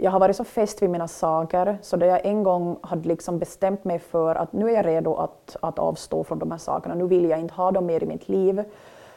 Jag 0.00 0.10
har 0.10 0.20
varit 0.20 0.36
så 0.36 0.44
fäst 0.44 0.82
vid 0.82 0.90
mina 0.90 1.08
saker 1.08 1.78
så 1.82 1.96
då 1.96 2.06
jag 2.06 2.26
en 2.26 2.42
gång 2.42 2.78
hade 2.82 3.08
liksom 3.08 3.38
bestämt 3.38 3.84
mig 3.84 3.98
för 3.98 4.34
att 4.34 4.52
nu 4.52 4.70
är 4.70 4.74
jag 4.74 4.86
redo 4.86 5.14
att, 5.14 5.56
att 5.62 5.78
avstå 5.78 6.24
från 6.24 6.38
de 6.38 6.50
här 6.50 6.58
sakerna, 6.58 6.94
nu 6.94 7.06
vill 7.06 7.30
jag 7.30 7.40
inte 7.40 7.54
ha 7.54 7.70
dem 7.70 7.86
mer 7.86 8.02
i 8.02 8.06
mitt 8.06 8.28
liv. 8.28 8.64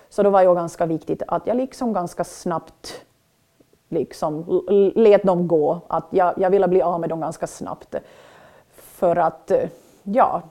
Så 0.10 0.24
då 0.24 0.30
var 0.30 0.46
det 0.46 0.56
ganska 0.56 0.86
viktigt 0.86 1.24
att 1.28 1.48
jag 1.48 1.58
liksom 1.58 1.94
ganska 1.94 2.24
snabbt 2.24 3.06
liksom 3.90 4.64
lät 4.96 5.24
dem 5.24 5.48
gå, 5.48 5.82
att 5.88 6.08
jag, 6.10 6.34
jag 6.38 6.50
ville 6.50 6.68
bli 6.68 6.82
av 6.82 7.00
med 7.00 7.10
dem 7.10 7.20
ganska 7.20 7.48
snabbt. 7.48 7.96
För 8.72 9.16
att, 9.16 9.52
eh, 9.52 9.70
ja, 10.04 10.42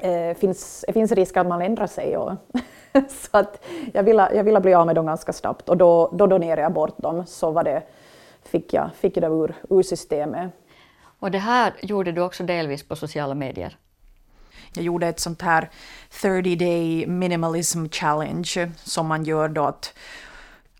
det 0.00 0.38
finns, 0.38 0.84
det 0.86 0.92
finns 0.92 1.12
risk 1.12 1.36
att 1.36 1.46
man 1.46 1.62
ändrar 1.62 1.86
sig. 1.86 2.16
Och 2.16 2.32
så 3.08 3.38
att 3.38 3.64
jag 3.92 4.02
ville, 4.02 4.30
jag 4.34 4.44
ville 4.44 4.60
bli 4.60 4.74
av 4.74 4.86
med 4.86 4.94
dem 4.94 5.06
ganska 5.06 5.32
snabbt 5.32 5.68
och 5.68 5.76
då, 5.76 6.10
då 6.12 6.26
donerade 6.26 6.62
jag 6.62 6.72
bort 6.72 6.98
dem. 6.98 7.26
Så 7.26 7.50
var 7.50 7.64
det, 7.64 7.82
fick 8.44 8.72
jag, 8.72 8.90
fick 9.00 9.16
jag 9.16 9.22
det 9.22 9.36
ur, 9.36 9.54
ur 9.70 9.82
systemet. 9.82 10.52
Och 11.18 11.30
det 11.30 11.38
här 11.38 11.74
gjorde 11.82 12.12
du 12.12 12.20
också 12.20 12.44
delvis 12.44 12.82
på 12.82 12.96
sociala 12.96 13.34
medier. 13.34 13.76
Jag 14.74 14.84
gjorde 14.84 15.06
ett 15.06 15.20
sånt 15.20 15.42
här 15.42 15.70
30 16.22 16.56
day 16.56 17.06
minimalism 17.06 17.88
challenge 17.88 18.70
som 18.76 19.06
man 19.06 19.24
gör 19.24 19.48
då 19.48 19.64
att 19.64 19.94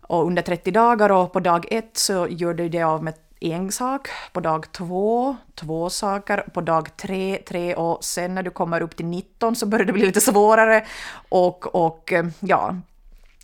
och 0.01 0.25
under 0.25 0.41
30 0.41 0.71
dagar 0.71 1.11
och 1.11 1.33
på 1.33 1.39
dag 1.39 1.65
ett 1.71 1.97
så 1.97 2.27
gör 2.29 2.53
du 2.53 2.69
det 2.69 2.83
av 2.83 3.03
med 3.03 3.13
en 3.39 3.71
sak, 3.71 4.09
på 4.33 4.39
dag 4.39 4.71
två, 4.71 5.35
två 5.55 5.89
saker, 5.89 6.37
på 6.53 6.61
dag 6.61 6.97
tre, 6.97 7.41
tre 7.47 7.75
och 7.75 8.03
sen 8.03 8.35
när 8.35 8.43
du 8.43 8.49
kommer 8.49 8.81
upp 8.81 8.95
till 8.95 9.05
19 9.05 9.55
så 9.55 9.65
börjar 9.65 9.85
det 9.85 9.93
bli 9.93 10.05
lite 10.05 10.21
svårare 10.21 10.85
och, 11.29 11.75
och 11.75 12.13
eh, 12.13 12.25
ja, 12.39 12.75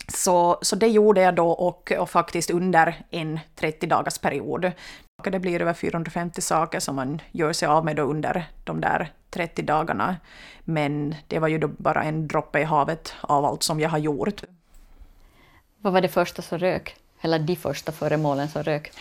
så, 0.08 0.60
så 0.62 0.76
det 0.76 0.88
gjorde 0.88 1.22
jag 1.22 1.36
då 1.36 1.50
och, 1.50 1.92
och 1.92 2.10
faktiskt 2.10 2.50
under 2.50 3.04
en 3.10 3.40
30 3.56 3.88
dagars 3.88 4.18
period. 4.18 4.72
Det 5.24 5.40
blir 5.40 5.62
över 5.62 5.74
450 5.74 6.42
saker 6.42 6.80
som 6.80 6.96
man 6.96 7.22
gör 7.32 7.54
sig 7.54 7.68
av 7.68 7.86
med 7.86 8.00
under 8.00 8.46
de 8.64 8.82
där 8.82 9.12
30 9.30 9.62
dagarna. 9.62 10.16
Men 10.64 11.16
det 11.28 11.40
var 11.40 11.48
ju 11.48 11.58
då 11.58 11.68
bara 11.68 12.04
en 12.04 12.28
droppe 12.28 12.60
i 12.60 12.64
havet 12.64 13.14
av 13.22 13.46
allt 13.46 13.64
som 13.64 13.80
jag 13.80 13.90
har 13.90 13.98
gjort. 13.98 14.44
Vad 15.78 15.94
var 15.94 16.02
det 16.02 16.08
första 16.08 16.42
som 16.42 16.60
rök? 16.60 16.96
Eller 17.22 17.40
de 17.40 17.56
första 17.56 17.92
föremålen 17.92 18.50
som 18.50 18.64
rök? 18.64 18.94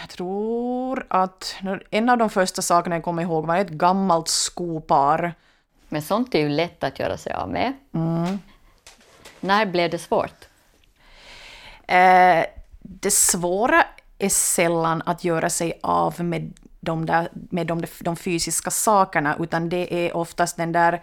Jag 0.00 0.10
tror 0.10 1.06
att 1.08 1.56
en 1.90 2.08
av 2.08 2.18
de 2.18 2.30
första 2.30 2.62
sakerna 2.62 2.96
jag 2.96 3.04
kommer 3.04 3.22
ihåg 3.22 3.46
var 3.46 3.56
ett 3.56 3.70
gammalt 3.70 4.28
skopar. 4.28 5.34
Men 5.88 6.02
sånt 6.02 6.34
är 6.34 6.38
ju 6.38 6.48
lätt 6.48 6.84
att 6.84 6.98
göra 6.98 7.16
sig 7.16 7.32
av 7.32 7.50
med. 7.50 7.72
När 9.46 9.66
blev 9.66 9.90
det 9.90 9.98
svårt? 9.98 10.48
Eh, 11.88 12.44
det 12.82 13.10
svåra 13.10 13.84
är 14.18 14.28
sällan 14.28 15.02
att 15.06 15.24
göra 15.24 15.50
sig 15.50 15.78
av 15.82 16.24
med 16.24 16.52
de, 16.80 17.06
där, 17.06 17.28
med 17.32 17.66
de, 17.66 17.82
de 18.00 18.16
fysiska 18.16 18.70
sakerna, 18.70 19.36
utan 19.40 19.68
det 19.68 20.06
är 20.06 20.16
oftast 20.16 20.56
den 20.56 20.72
där 20.72 21.02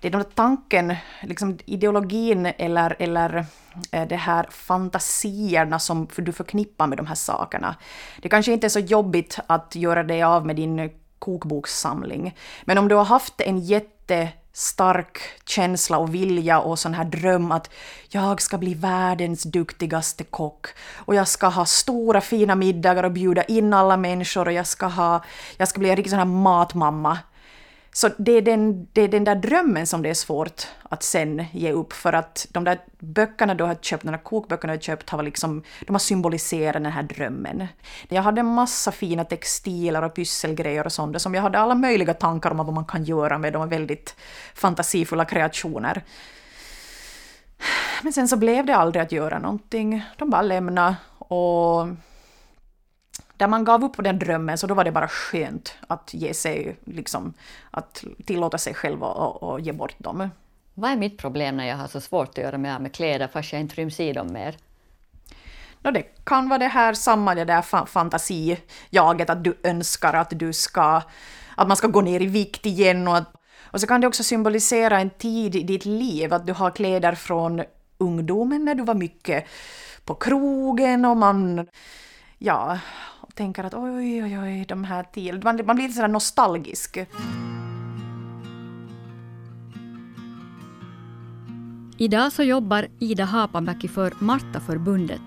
det 0.00 0.08
är 0.08 0.12
den 0.12 0.20
där 0.20 0.30
tanken, 0.34 0.96
liksom 1.22 1.58
ideologin 1.64 2.46
eller, 2.46 2.96
eller 2.98 3.46
eh, 3.90 4.08
det 4.08 4.16
här 4.16 4.46
fantasierna 4.50 5.78
som 5.78 6.08
du 6.16 6.32
förknippar 6.32 6.86
med 6.86 6.98
de 6.98 7.06
här 7.06 7.14
sakerna. 7.14 7.76
Det 8.22 8.28
kanske 8.28 8.52
inte 8.52 8.66
är 8.66 8.68
så 8.68 8.80
jobbigt 8.80 9.38
att 9.46 9.74
göra 9.74 10.02
dig 10.02 10.22
av 10.22 10.46
med 10.46 10.56
din 10.56 10.90
kokbokssamling, 11.18 12.36
men 12.64 12.78
om 12.78 12.88
du 12.88 12.94
har 12.94 13.04
haft 13.04 13.40
en 13.40 13.58
jätte 13.58 14.28
stark 14.56 15.18
känsla 15.44 15.98
och 15.98 16.14
vilja 16.14 16.60
och 16.60 16.78
sån 16.78 16.94
här 16.94 17.04
dröm 17.04 17.52
att 17.52 17.70
jag 18.08 18.42
ska 18.42 18.58
bli 18.58 18.74
världens 18.74 19.42
duktigaste 19.42 20.24
kock 20.24 20.66
och 20.96 21.14
jag 21.14 21.28
ska 21.28 21.46
ha 21.46 21.66
stora 21.66 22.20
fina 22.20 22.54
middagar 22.54 23.04
och 23.04 23.12
bjuda 23.12 23.42
in 23.42 23.72
alla 23.72 23.96
människor 23.96 24.46
och 24.46 24.52
jag 24.52 24.66
ska, 24.66 24.86
ha, 24.86 25.24
jag 25.56 25.68
ska 25.68 25.78
bli 25.78 25.90
en 25.90 25.96
riktig 25.96 26.10
sån 26.10 26.18
här 26.18 26.26
matmamma. 26.26 27.18
Så 27.96 28.10
det 28.18 28.32
är, 28.32 28.42
den, 28.42 28.88
det 28.92 29.02
är 29.02 29.08
den 29.08 29.24
där 29.24 29.34
drömmen 29.34 29.86
som 29.86 30.02
det 30.02 30.10
är 30.10 30.14
svårt 30.14 30.66
att 30.82 31.02
sen 31.02 31.44
ge 31.52 31.72
upp 31.72 31.92
för 31.92 32.12
att 32.12 32.46
de 32.50 32.64
där 32.64 32.80
böckerna 32.98 33.54
du 33.54 33.64
har 33.64 33.74
köpt, 33.74 34.04
de 34.04 34.10
där 34.10 34.18
kokböckerna 34.18 34.72
du 34.72 34.76
har 34.76 34.82
köpt, 34.82 35.10
har 35.10 35.22
liksom, 35.22 35.62
de 35.86 35.92
har 35.92 35.98
symboliserat 35.98 36.82
den 36.82 36.92
här 36.92 37.02
drömmen. 37.02 37.66
Jag 38.08 38.22
hade 38.22 38.40
en 38.40 38.46
massa 38.46 38.92
fina 38.92 39.24
textiler 39.24 40.04
och 40.04 40.14
pysselgrejer 40.14 40.86
och 40.86 40.92
sånt 40.92 41.22
som 41.22 41.34
jag 41.34 41.42
hade 41.42 41.58
alla 41.58 41.74
möjliga 41.74 42.14
tankar 42.14 42.50
om 42.50 42.56
vad 42.56 42.72
man 42.72 42.84
kan 42.84 43.04
göra 43.04 43.38
med. 43.38 43.52
De 43.52 43.58
var 43.58 43.66
väldigt 43.66 44.16
fantasifulla 44.54 45.24
kreationer. 45.24 46.02
Men 48.02 48.12
sen 48.12 48.28
så 48.28 48.36
blev 48.36 48.66
det 48.66 48.76
aldrig 48.76 49.02
att 49.02 49.12
göra 49.12 49.38
någonting. 49.38 50.04
De 50.18 50.30
bara 50.30 50.42
lämnade 50.42 50.96
och 51.18 51.86
där 53.36 53.48
man 53.48 53.64
gav 53.64 53.84
upp 53.84 53.92
på 53.92 54.02
den 54.02 54.18
drömmen 54.18 54.58
så 54.58 54.66
då 54.66 54.74
var 54.74 54.84
det 54.84 54.92
bara 54.92 55.08
skönt 55.08 55.74
att 55.86 56.14
ge 56.14 56.34
sig, 56.34 56.76
liksom, 56.84 57.34
att 57.70 58.04
tillåta 58.26 58.58
sig 58.58 58.74
själv 58.74 59.04
att 59.04 59.62
ge 59.62 59.72
bort 59.72 59.94
dem. 59.98 60.30
Vad 60.74 60.90
är 60.90 60.96
mitt 60.96 61.18
problem 61.18 61.56
när 61.56 61.68
jag 61.68 61.76
har 61.76 61.88
så 61.88 62.00
svårt 62.00 62.28
att 62.28 62.44
göra 62.44 62.58
mig 62.58 62.72
av 62.72 62.82
med 62.82 62.92
kläder 62.92 63.28
fast 63.28 63.52
jag 63.52 63.60
inte 63.60 63.74
ryms 63.74 64.00
i 64.00 64.12
dem 64.12 64.32
mer? 64.32 64.56
No, 65.82 65.90
det 65.90 66.02
kan 66.02 66.48
vara 66.48 66.58
det 66.58 66.66
här 66.66 66.94
samma 66.94 67.34
det 67.34 67.44
där 67.44 67.62
fa- 67.62 67.86
fantasijaget 67.86 69.30
att 69.30 69.44
du 69.44 69.58
önskar 69.62 70.12
att 70.12 70.30
du 70.30 70.52
ska, 70.52 71.02
att 71.56 71.68
man 71.68 71.76
ska 71.76 71.88
gå 71.88 72.00
ner 72.00 72.20
i 72.22 72.26
vikt 72.26 72.66
igen 72.66 73.08
och, 73.08 73.16
att, 73.16 73.32
och 73.62 73.80
så 73.80 73.86
kan 73.86 74.00
det 74.00 74.06
också 74.06 74.22
symbolisera 74.22 75.00
en 75.00 75.10
tid 75.10 75.56
i 75.56 75.62
ditt 75.62 75.84
liv, 75.84 76.32
att 76.34 76.46
du 76.46 76.52
har 76.52 76.70
kläder 76.70 77.14
från 77.14 77.62
ungdomen 77.98 78.64
när 78.64 78.74
du 78.74 78.82
var 78.84 78.94
mycket 78.94 79.44
på 80.04 80.14
krogen 80.14 81.04
och 81.04 81.16
man, 81.16 81.68
ja, 82.38 82.78
tänker 83.34 83.64
att 83.64 83.74
oj, 83.74 84.22
oj, 84.22 84.38
oj, 84.38 84.64
de 84.68 84.84
här 84.84 85.02
till. 85.02 85.42
man, 85.44 85.60
man 85.66 85.76
blir 85.76 85.84
lite 85.86 85.94
sådär 85.94 86.08
nostalgisk. 86.08 86.98
Idag 91.98 92.32
så 92.32 92.42
jobbar 92.42 92.86
Ida 92.98 93.24
Hapamäki 93.24 93.88
för 93.88 94.12
Martaförbundet 94.18 95.22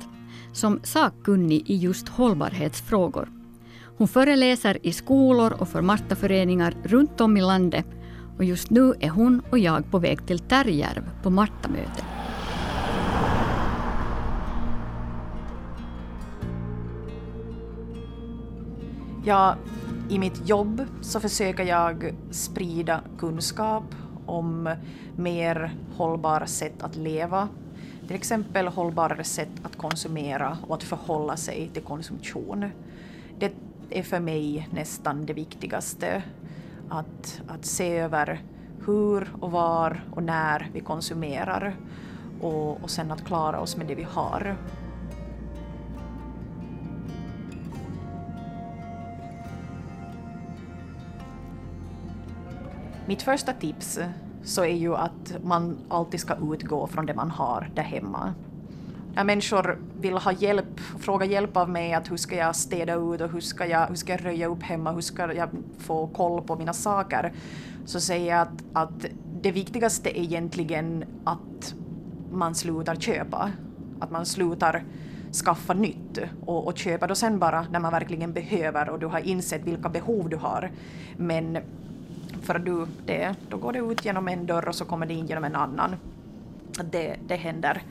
som 0.53 0.79
sakkunnig 0.83 1.69
i 1.69 1.75
just 1.75 2.09
hållbarhetsfrågor. 2.09 3.29
Hon 3.97 4.07
föreläser 4.07 4.77
i 4.87 4.93
skolor 4.93 5.53
och 5.53 5.69
för 5.69 5.81
Martaföreningar 5.81 6.75
runt 6.83 7.21
om 7.21 7.37
i 7.37 7.41
landet 7.41 7.85
och 8.37 8.43
just 8.43 8.69
nu 8.69 8.93
är 8.99 9.09
hon 9.09 9.41
och 9.51 9.59
jag 9.59 9.91
på 9.91 9.99
väg 9.99 10.27
till 10.27 10.39
Tärjärv 10.39 11.03
på 11.23 11.29
Martamöte. 11.29 12.16
Ja, 19.27 19.55
i 20.09 20.19
mitt 20.19 20.49
jobb 20.49 20.85
så 21.01 21.19
försöker 21.19 21.63
jag 21.63 22.15
sprida 22.31 23.01
kunskap 23.17 23.83
om 24.25 24.75
mer 25.15 25.75
hållbara 25.97 26.47
sätt 26.47 26.83
att 26.83 26.95
leva. 26.95 27.49
Till 28.07 28.15
exempel 28.15 28.67
hållbarare 28.67 29.23
sätt 29.23 29.49
att 29.63 29.77
konsumera 29.77 30.57
och 30.67 30.75
att 30.75 30.83
förhålla 30.83 31.37
sig 31.37 31.69
till 31.73 31.83
konsumtion. 31.83 32.69
Det 33.39 33.53
är 33.89 34.03
för 34.03 34.19
mig 34.19 34.67
nästan 34.71 35.25
det 35.25 35.33
viktigaste. 35.33 36.23
Att, 36.89 37.41
att 37.47 37.65
se 37.65 37.97
över 37.97 38.41
hur 38.85 39.33
och 39.39 39.51
var 39.51 40.03
och 40.11 40.23
när 40.23 40.69
vi 40.73 40.79
konsumerar 40.79 41.75
och, 42.41 42.83
och 42.83 42.89
sen 42.89 43.11
att 43.11 43.25
klara 43.25 43.59
oss 43.59 43.77
med 43.77 43.87
det 43.87 43.95
vi 43.95 44.07
har. 44.09 44.57
Mitt 53.07 53.21
första 53.21 53.53
tips 53.53 53.99
så 54.43 54.63
är 54.63 54.75
ju 54.75 54.95
att 54.95 55.43
man 55.43 55.77
alltid 55.89 56.19
ska 56.19 56.35
utgå 56.53 56.87
från 56.87 57.05
det 57.05 57.13
man 57.13 57.31
har 57.31 57.69
där 57.75 57.83
hemma. 57.83 58.33
När 59.15 59.23
människor 59.23 59.79
vill 59.99 60.13
ha 60.13 60.31
hjälp 60.31 60.79
frågar 60.99 61.27
hjälp 61.27 61.57
av 61.57 61.69
mig 61.69 61.93
att 61.93 62.11
hur 62.11 62.17
ska 62.17 62.35
jag 62.35 62.55
städa 62.55 62.93
ut 62.93 63.21
och 63.21 63.31
hur 63.31 63.39
ska 63.39 63.65
jag, 63.65 63.87
hur 63.87 63.95
ska 63.95 64.11
jag 64.11 64.25
röja 64.25 64.47
upp 64.47 64.63
hemma, 64.63 64.91
hur 64.91 65.01
ska 65.01 65.33
jag 65.33 65.49
få 65.77 66.07
koll 66.07 66.41
på 66.41 66.55
mina 66.55 66.73
saker, 66.73 67.33
så 67.85 67.99
säger 67.99 68.35
jag 68.35 68.41
att, 68.41 68.63
att 68.73 69.05
det 69.41 69.51
viktigaste 69.51 70.19
är 70.19 70.23
egentligen 70.23 71.05
att 71.23 71.75
man 72.31 72.55
slutar 72.55 72.95
köpa. 72.95 73.51
Att 73.99 74.11
man 74.11 74.25
slutar 74.25 74.83
skaffa 75.45 75.73
nytt 75.73 76.19
och, 76.45 76.67
och 76.67 76.77
köpa 76.77 77.07
då 77.07 77.15
sen 77.15 77.39
bara 77.39 77.65
när 77.71 77.79
man 77.79 77.91
verkligen 77.91 78.33
behöver 78.33 78.89
och 78.89 78.99
du 78.99 79.05
har 79.05 79.19
insett 79.19 79.63
vilka 79.63 79.89
behov 79.89 80.29
du 80.29 80.37
har. 80.37 80.71
Men 81.17 81.57
för 82.47 82.59
du, 82.59 82.87
det, 83.05 83.35
då 83.49 83.57
går 83.57 83.73
det 83.73 83.79
ut 83.79 84.05
genom 84.05 84.27
en 84.27 84.45
dörr 84.45 84.67
och 84.67 84.75
så 84.75 84.85
kommer 84.85 85.05
det 85.05 85.13
in 85.13 85.25
genom 85.25 85.43
en 85.43 85.55
annan. 85.55 85.95
Det, 86.91 87.15
det, 87.27 87.35
händer, 87.35 87.81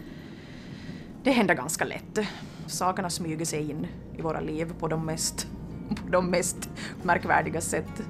det 1.22 1.30
händer 1.30 1.54
ganska 1.54 1.84
lätt. 1.84 2.18
Sakerna 2.66 3.10
smyger 3.10 3.44
sig 3.44 3.70
in 3.70 3.86
i 4.18 4.22
våra 4.22 4.40
liv 4.40 4.72
på 4.78 4.88
de 4.88 5.06
mest, 5.06 5.46
på 5.88 6.10
de 6.10 6.30
mest 6.30 6.70
märkvärdiga 7.02 7.60
sätt. 7.60 8.02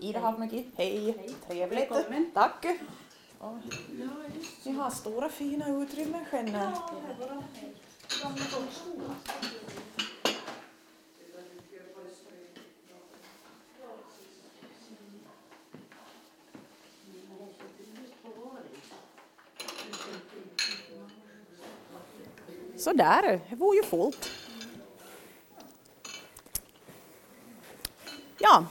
Ida 0.00 0.20
Havmäki. 0.20 0.64
Hej, 0.76 1.14
trevligt. 1.46 1.90
Välkommen. 1.90 2.30
Tack. 2.34 2.66
Och 3.38 3.56
Ni 4.64 4.72
har 4.72 4.90
stora 4.90 5.28
fina 5.28 5.68
utrymmen. 5.68 6.24
Så 22.76 22.92
där, 22.92 23.40
det 23.50 23.56
vore 23.56 23.76
ju 23.76 23.82
fullt. 23.82 24.30
Ja, 28.38 28.64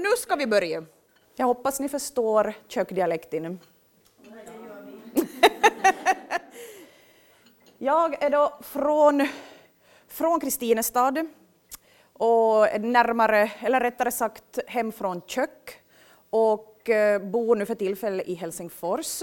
nu, 0.00 0.08
nu 0.08 0.16
ska 0.16 0.36
vi 0.36 0.46
börja. 0.46 0.84
Jag 1.36 1.46
hoppas 1.46 1.80
ni 1.80 1.88
förstår 1.88 2.54
kökdialekten. 2.68 3.58
Jag 7.78 8.22
är 8.22 8.30
då 8.30 8.58
från, 8.62 9.28
från 10.08 10.40
Kristinestad 10.40 11.26
och 12.12 12.80
närmare, 12.80 13.50
eller 13.60 13.80
rättare 13.80 14.10
sagt 14.10 14.58
hem 14.66 14.92
från 14.92 15.20
kök 15.26 15.80
och 16.30 16.90
eh, 16.90 17.22
bor 17.22 17.56
nu 17.56 17.66
för 17.66 17.74
tillfället 17.74 18.28
i 18.28 18.34
Helsingfors. 18.34 19.22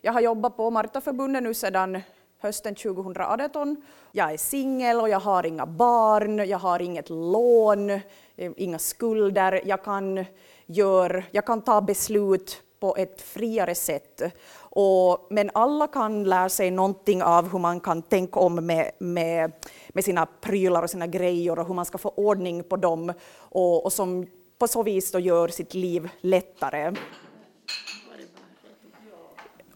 Jag 0.00 0.12
har 0.12 0.20
jobbat 0.20 0.56
på 0.56 0.70
Martaförbundet 0.70 1.42
nu 1.42 1.54
sedan 1.54 2.00
hösten 2.38 2.74
2018. 2.74 3.82
Jag 4.12 4.32
är 4.32 4.36
singel 4.36 5.00
och 5.00 5.08
jag 5.08 5.20
har 5.20 5.46
inga 5.46 5.66
barn, 5.66 6.48
jag 6.48 6.58
har 6.58 6.82
inget 6.82 7.10
lån, 7.10 8.00
Eh, 8.36 8.52
inga 8.56 8.78
skulder. 8.78 9.60
Jag 9.64 9.84
kan, 9.84 10.24
gör, 10.66 11.24
jag 11.30 11.46
kan 11.46 11.62
ta 11.62 11.80
beslut 11.80 12.62
på 12.80 12.96
ett 12.96 13.20
friare 13.20 13.74
sätt. 13.74 14.22
Och, 14.58 15.26
men 15.30 15.50
alla 15.54 15.86
kan 15.86 16.24
lära 16.24 16.48
sig 16.48 16.70
någonting 16.70 17.22
av 17.22 17.52
hur 17.52 17.58
man 17.58 17.80
kan 17.80 18.02
tänka 18.02 18.40
om 18.40 18.66
med, 18.66 18.90
med, 18.98 19.52
med 19.88 20.04
sina 20.04 20.26
prylar 20.26 20.82
och 20.82 20.90
sina 20.90 21.06
grejer 21.06 21.58
och 21.58 21.66
hur 21.66 21.74
man 21.74 21.84
ska 21.84 21.98
få 21.98 22.08
ordning 22.08 22.62
på 22.64 22.76
dem 22.76 23.12
och, 23.38 23.84
och 23.84 23.92
som 23.92 24.26
på 24.58 24.68
så 24.68 24.82
vis 24.82 25.12
då 25.12 25.18
gör 25.18 25.48
sitt 25.48 25.74
liv 25.74 26.08
lättare. 26.20 26.94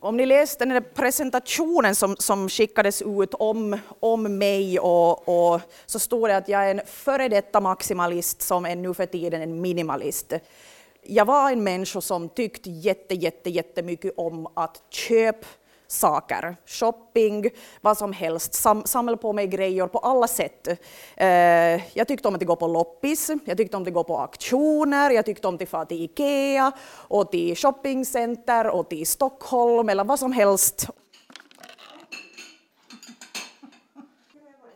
Om 0.03 0.17
ni 0.17 0.27
läste 0.27 0.65
den 0.65 0.75
där 0.75 0.91
presentationen 0.95 1.95
som, 1.95 2.17
som 2.19 2.49
skickades 2.49 3.03
ut 3.03 3.35
om, 3.35 3.79
om 4.01 4.39
mig 4.39 4.81
och, 4.81 5.29
och 5.29 5.61
så 5.87 5.99
står 5.99 6.29
det 6.29 6.37
att 6.37 6.49
jag 6.49 6.65
är 6.67 6.71
en 6.71 6.81
före 6.87 7.29
detta 7.29 7.61
maximalist 7.61 8.43
som 8.43 8.67
är 8.67 8.77
nu 8.77 8.95
för 8.95 9.07
tiden 9.07 9.43
en 9.43 9.61
minimalist. 9.61 10.33
Jag 11.03 11.25
var 11.25 11.51
en 11.51 11.65
människa 11.65 12.01
som 12.01 12.29
tyckte 12.29 12.71
jätte, 12.71 13.15
jätte, 13.15 13.51
jättemycket 13.51 14.13
om 14.17 14.47
att 14.55 14.83
köpa 14.91 15.47
saker, 15.93 16.57
shopping, 16.67 17.51
vad 17.81 17.99
som 17.99 18.13
helst, 18.13 18.55
sam 18.55 18.83
samla 18.85 19.17
på 19.17 19.33
mig 19.33 19.47
grejer 19.47 19.87
på 19.87 19.99
alla 19.99 20.29
sätt. 20.29 20.69
Eh, 21.17 21.27
jag 21.97 22.09
tyckte 22.09 22.29
om 22.29 22.35
att 22.35 22.43
gå 22.43 22.57
på 22.57 22.67
loppis, 22.67 23.31
jag 23.45 23.57
tyckte 23.57 23.77
om 23.77 23.83
att 23.83 23.93
gå 23.93 24.05
på 24.05 24.19
auktioner, 24.19 25.11
jag 25.11 25.27
tyckte 25.27 25.49
om 25.49 25.55
att 25.55 25.69
fara 25.69 25.85
till 25.85 26.05
Ikea 26.05 26.73
och 26.93 27.31
till 27.31 27.57
shoppingcenter 27.57 28.67
och 28.67 28.89
till 28.89 29.07
Stockholm 29.07 29.89
eller 29.89 30.05
vad 30.05 30.19
som 30.19 30.33
helst. 30.33 30.89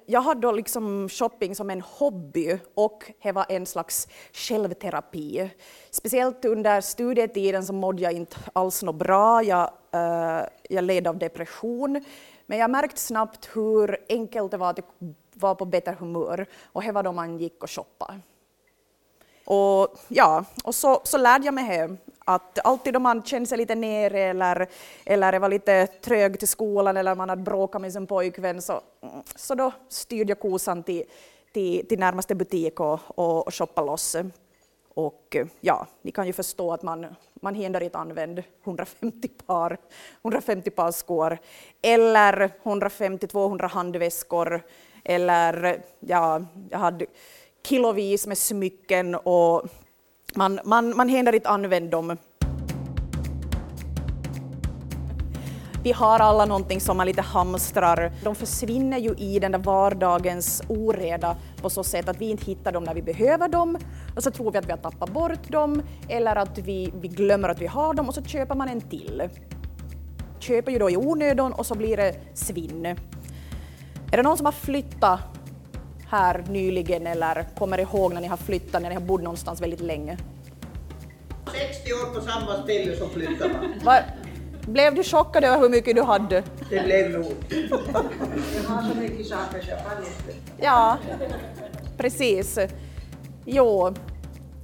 Jag 0.06 0.20
hade 0.20 0.40
då 0.40 0.52
liksom 0.52 1.08
shopping 1.08 1.54
som 1.54 1.70
en 1.70 1.80
hobby 1.80 2.58
och 2.74 3.12
det 3.22 3.32
var 3.32 3.46
en 3.48 3.66
slags 3.66 4.08
självterapi. 4.32 5.50
Speciellt 5.90 6.44
under 6.44 6.80
studietiden 6.80 7.64
så 7.64 7.72
mådde 7.72 8.02
jag 8.02 8.12
inte 8.12 8.36
alls 8.52 8.82
något 8.82 8.96
bra. 8.96 9.42
Jag, 9.42 9.70
uh, 9.94 10.46
jag 10.68 10.84
led 10.84 11.06
av 11.06 11.18
depression. 11.18 12.04
Men 12.46 12.58
jag 12.58 12.70
märkte 12.70 13.00
snabbt 13.00 13.48
hur 13.54 13.98
enkelt 14.08 14.50
det 14.50 14.56
var 14.56 14.70
att 14.70 14.78
vara 15.34 15.54
på 15.54 15.64
bättre 15.64 15.96
humör 15.98 16.46
och 16.72 16.82
det 16.82 16.92
var 16.92 17.02
då 17.02 17.12
man 17.12 17.38
gick 17.38 17.62
och 17.62 17.70
shoppade. 17.70 18.20
Och, 19.44 19.98
ja, 20.08 20.44
och 20.64 20.74
så, 20.74 21.00
så 21.04 21.18
lärde 21.18 21.44
jag 21.44 21.54
mig 21.54 21.64
hem 21.64 21.98
att 22.24 22.58
alltid 22.64 22.96
om 22.96 23.02
man 23.02 23.22
kände 23.22 23.46
sig 23.46 23.58
lite 23.58 23.74
nere 23.74 24.20
eller, 24.20 24.68
eller 25.04 25.38
var 25.38 25.48
lite 25.48 25.86
trög 25.86 26.38
till 26.38 26.48
skolan 26.48 26.96
eller 26.96 27.14
man 27.14 27.28
hade 27.28 27.42
bråkat 27.42 27.80
med 27.80 27.92
sin 27.92 28.06
pojkvän 28.06 28.62
så, 28.62 28.80
så 29.36 29.54
då 29.54 29.72
styrde 29.88 30.30
jag 30.30 30.40
kosan 30.40 30.82
till, 30.82 31.04
till, 31.52 31.88
till 31.88 31.98
närmaste 31.98 32.34
butik 32.34 32.80
och, 32.80 33.00
och, 33.06 33.46
och 33.46 33.54
shoppade 33.54 33.86
loss. 33.86 34.16
Och 34.94 35.36
ja, 35.60 35.86
ni 36.02 36.10
kan 36.10 36.26
ju 36.26 36.32
förstå 36.32 36.72
att 36.72 36.82
man, 36.82 37.06
man 37.34 37.54
hinner 37.54 37.82
inte 37.82 37.98
använda 37.98 38.42
150 38.64 39.28
par, 39.28 39.78
150 40.22 40.70
par 40.70 40.90
skor 40.90 41.38
eller 41.82 42.50
150-200 42.62 43.68
handväskor 43.68 44.62
eller 45.04 45.82
ja, 46.00 46.44
jag 46.70 46.78
hade 46.78 47.06
kilovis 47.66 48.26
med 48.26 48.38
smycken 48.38 49.14
och 49.14 49.62
man, 50.34 50.60
man, 50.64 50.96
man 50.96 51.08
hinner 51.08 51.34
inte 51.34 51.48
använda 51.48 51.90
dem. 51.90 52.16
Vi 55.84 55.92
har 55.92 56.18
alla 56.18 56.44
någonting 56.44 56.80
som 56.80 56.96
man 56.96 57.06
lite 57.06 57.22
hamstrar. 57.22 58.12
De 58.22 58.34
försvinner 58.34 58.98
ju 58.98 59.14
i 59.14 59.38
den 59.38 59.52
där 59.52 59.58
vardagens 59.58 60.62
oreda 60.68 61.36
på 61.62 61.70
så 61.70 61.84
sätt 61.84 62.08
att 62.08 62.20
vi 62.20 62.30
inte 62.30 62.44
hittar 62.44 62.72
dem 62.72 62.84
när 62.84 62.94
vi 62.94 63.02
behöver 63.02 63.48
dem 63.48 63.78
och 64.16 64.22
så 64.22 64.30
tror 64.30 64.52
vi 64.52 64.58
att 64.58 64.66
vi 64.66 64.70
har 64.70 64.78
tappat 64.78 65.10
bort 65.10 65.50
dem 65.50 65.82
eller 66.08 66.36
att 66.36 66.58
vi, 66.58 66.92
vi 67.00 67.08
glömmer 67.08 67.48
att 67.48 67.60
vi 67.60 67.66
har 67.66 67.94
dem 67.94 68.08
och 68.08 68.14
så 68.14 68.22
köper 68.22 68.54
man 68.54 68.68
en 68.68 68.80
till. 68.80 69.28
Köper 70.38 70.72
ju 70.72 70.78
då 70.78 70.90
i 70.90 70.96
onödan 70.96 71.52
och 71.52 71.66
så 71.66 71.74
blir 71.74 71.96
det 71.96 72.16
svinn. 72.34 72.86
Är 72.86 74.16
det 74.16 74.22
någon 74.22 74.36
som 74.36 74.46
har 74.46 74.52
flyttat 74.52 75.20
här 76.10 76.44
nyligen 76.48 77.06
eller 77.06 77.46
kommer 77.58 77.80
ihåg 77.80 78.14
när 78.14 78.20
ni 78.20 78.26
har 78.26 78.36
flyttat, 78.36 78.82
när 78.82 78.88
ni 78.88 78.94
har 78.94 79.02
bott 79.02 79.22
någonstans 79.22 79.60
väldigt 79.60 79.80
länge? 79.80 80.16
60 81.52 81.92
år 81.92 82.14
på 82.14 82.20
samma 82.20 82.62
ställe 82.62 82.96
så 82.96 83.08
flyttar 83.08 83.48
man. 83.48 83.74
Var, 83.84 84.02
blev 84.66 84.94
du 84.94 85.04
chockad 85.04 85.44
över 85.44 85.58
hur 85.58 85.68
mycket 85.68 85.96
du 85.96 86.02
hade? 86.02 86.42
Det 86.70 86.84
blev 86.84 87.10
nog. 87.10 87.32
Jag 87.50 88.68
har 88.68 88.82
så 88.90 88.98
mycket 88.98 89.26
saker 89.26 89.60
så 89.60 89.70
jag 89.70 89.78
kan 89.78 89.98
inte. 89.98 90.38
Ja, 90.58 90.98
precis. 91.96 92.58
Jo, 93.44 93.94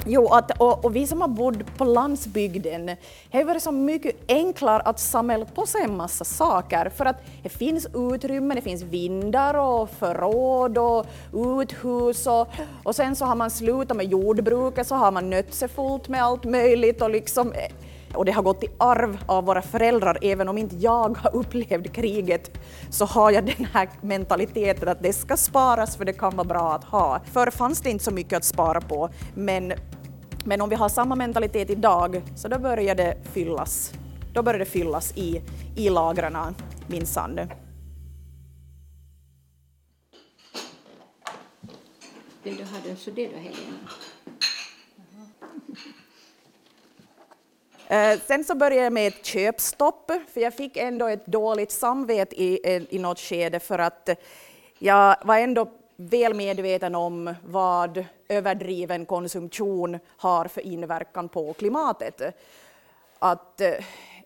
Jo, 0.06 0.28
att, 0.28 0.50
och, 0.60 0.84
och, 0.84 0.96
vi 0.96 1.06
som 1.06 1.20
har 1.20 1.28
bott 1.28 1.76
på 1.76 1.84
landsbygden, 1.84 2.86
det 3.30 3.38
har 3.38 3.44
varit 3.44 3.62
så 3.62 3.72
mycket 3.72 4.16
enklare 4.28 4.80
att 4.82 5.00
samla 5.00 5.44
på 5.44 5.66
sig 5.66 5.82
en 5.82 5.96
massa 5.96 6.24
saker. 6.24 6.90
För 6.96 7.04
att 7.04 7.16
det 7.42 7.48
finns 7.48 7.86
utrymme, 7.94 8.54
det 8.54 8.60
finns 8.60 8.82
vindar 8.82 9.54
och 9.54 9.90
förråd 9.90 10.78
och 10.78 11.06
uthus 11.32 12.26
och, 12.26 12.48
och 12.82 12.96
sen 12.96 13.16
så 13.16 13.24
har 13.24 13.34
man 13.34 13.50
slutat 13.50 13.96
med 13.96 14.06
jordbruket 14.06 14.86
så 14.86 14.94
har 14.94 15.10
man 15.12 15.30
nött 15.30 15.54
sig 15.54 15.68
fullt 15.68 16.08
med 16.08 16.22
allt 16.22 16.44
möjligt 16.44 17.02
och 17.02 17.10
liksom 17.10 17.52
eh, 17.52 17.72
och 18.14 18.24
det 18.24 18.32
har 18.32 18.42
gått 18.42 18.64
i 18.64 18.68
arv 18.78 19.18
av 19.26 19.44
våra 19.44 19.62
föräldrar, 19.62 20.18
även 20.22 20.48
om 20.48 20.58
inte 20.58 20.76
jag 20.76 21.18
har 21.18 21.36
upplevt 21.36 21.92
kriget 21.92 22.60
så 22.90 23.04
har 23.04 23.30
jag 23.30 23.46
den 23.46 23.64
här 23.72 23.88
mentaliteten 24.00 24.88
att 24.88 25.02
det 25.02 25.12
ska 25.12 25.36
sparas 25.36 25.96
för 25.96 26.04
det 26.04 26.12
kan 26.12 26.36
vara 26.36 26.48
bra 26.48 26.72
att 26.72 26.84
ha. 26.84 27.20
Förr 27.32 27.50
fanns 27.50 27.80
det 27.80 27.90
inte 27.90 28.04
så 28.04 28.10
mycket 28.10 28.36
att 28.36 28.44
spara 28.44 28.80
på, 28.80 29.10
men, 29.34 29.72
men 30.44 30.60
om 30.60 30.68
vi 30.68 30.76
har 30.76 30.88
samma 30.88 31.14
mentalitet 31.14 31.70
idag 31.70 32.22
så 32.36 32.48
då 32.48 32.58
börjar 32.58 32.94
det 32.94 33.16
fyllas. 33.32 33.92
Då 34.34 34.42
börjar 34.42 34.58
det 34.58 34.64
fyllas 34.64 35.12
i, 35.16 35.42
i 35.76 35.90
lagren 35.90 36.36
minsann. 36.86 37.40
Vill 42.42 42.56
du 42.56 42.64
ha 42.64 42.78
den 42.84 42.96
så 42.96 43.10
det 43.10 43.26
du 43.26 43.36
Helena? 43.36 43.88
Eh, 47.90 48.18
sen 48.26 48.44
så 48.44 48.54
började 48.54 48.84
jag 48.84 48.92
med 48.92 49.08
ett 49.08 49.24
köpstopp, 49.24 50.12
för 50.32 50.40
jag 50.40 50.54
fick 50.54 50.76
ändå 50.76 51.06
ett 51.06 51.26
dåligt 51.26 51.70
samvete 51.70 52.42
i, 52.42 52.60
eh, 52.64 52.82
i 52.88 52.98
något 52.98 53.18
skede 53.18 53.60
för 53.60 53.78
att 53.78 54.08
jag 54.78 55.16
var 55.24 55.38
ändå 55.38 55.68
väl 55.96 56.34
medveten 56.34 56.94
om 56.94 57.34
vad 57.46 58.04
överdriven 58.28 59.06
konsumtion 59.06 59.98
har 60.16 60.44
för 60.44 60.60
inverkan 60.60 61.28
på 61.28 61.52
klimatet. 61.52 62.22
Att 63.18 63.60
eh, 63.60 63.74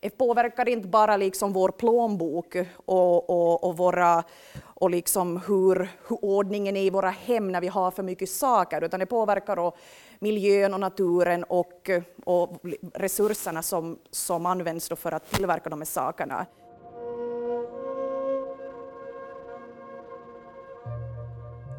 det 0.01 0.11
påverkar 0.11 0.69
inte 0.69 0.89
bara 0.89 1.17
liksom 1.17 1.53
vår 1.53 1.69
plånbok 1.69 2.57
och, 2.87 3.31
och, 3.31 3.65
och, 3.65 3.77
våra, 3.77 4.25
och 4.65 4.91
liksom 4.91 5.43
hur, 5.47 5.89
hur 6.09 6.25
ordningen 6.25 6.77
är 6.77 6.83
i 6.83 6.91
våra 6.91 7.11
hem 7.11 7.53
när 7.53 7.61
vi 7.61 7.69
har 7.69 7.91
för 7.91 8.03
mycket 8.03 8.31
saker, 8.31 8.85
utan 8.85 9.01
det 9.01 9.07
påverkar 9.07 9.59
och 9.59 9.77
miljön 10.25 10.75
och 10.75 10.81
naturen 10.81 11.45
och, 11.45 11.91
och 12.25 12.61
resurserna 12.95 13.63
som, 13.63 13.99
som 14.11 14.47
används 14.47 14.89
för 14.89 15.13
att 15.13 15.31
tillverka 15.31 15.71
de 15.71 15.81
här 15.81 15.87
sakerna. 15.87 16.47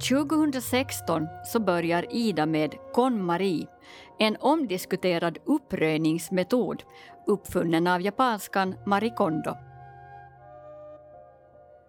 –2016 0.10 1.27
så 1.45 1.60
börjar 1.60 2.05
Ida 2.10 2.45
med 2.45 2.75
KonMari, 2.93 3.67
en 4.19 4.38
omdiskuterad 4.39 5.38
uppröjningsmetod 5.45 6.84
uppfunnen 7.27 7.88
av 7.88 8.01
japanskan 8.01 8.75
Marie 8.86 9.13
Kondo. 9.15 9.55